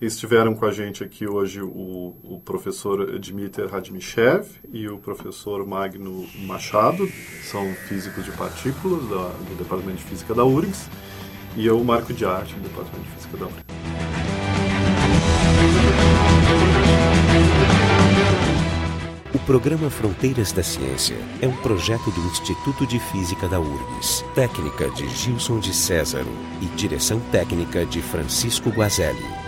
Estiveram 0.00 0.54
com 0.54 0.64
a 0.64 0.70
gente 0.70 1.02
aqui 1.02 1.26
hoje 1.26 1.60
o, 1.60 2.14
o 2.22 2.40
professor 2.44 3.18
Dmitry 3.18 3.66
Radmichev 3.66 4.46
e 4.72 4.88
o 4.88 4.96
professor 4.96 5.66
Magno 5.66 6.24
Machado, 6.46 7.06
são 7.42 7.74
físicos 7.88 8.24
de 8.24 8.30
partículas 8.30 9.02
da, 9.08 9.28
do 9.28 9.58
Departamento 9.58 9.98
de 9.98 10.04
Física 10.04 10.32
da 10.34 10.44
URGS 10.44 10.88
e 11.58 11.66
eu, 11.66 11.82
Marco 11.82 12.12
de 12.12 12.24
Arte, 12.24 12.54
do 12.54 12.60
Departamento 12.60 13.02
de 13.02 13.16
Física 13.16 13.36
da 13.36 13.46
UFRGS. 13.46 13.64
O 19.34 19.38
programa 19.40 19.90
Fronteiras 19.90 20.52
da 20.52 20.62
Ciência 20.62 21.16
é 21.42 21.48
um 21.48 21.56
projeto 21.56 22.12
do 22.12 22.20
Instituto 22.28 22.86
de 22.86 23.00
Física 23.00 23.48
da 23.48 23.58
URGS, 23.58 24.24
técnica 24.36 24.88
de 24.90 25.08
Gilson 25.08 25.58
de 25.58 25.74
Césaro 25.74 26.30
e 26.62 26.66
direção 26.76 27.18
técnica 27.32 27.84
de 27.84 28.00
Francisco 28.00 28.70
Guazelli. 28.70 29.47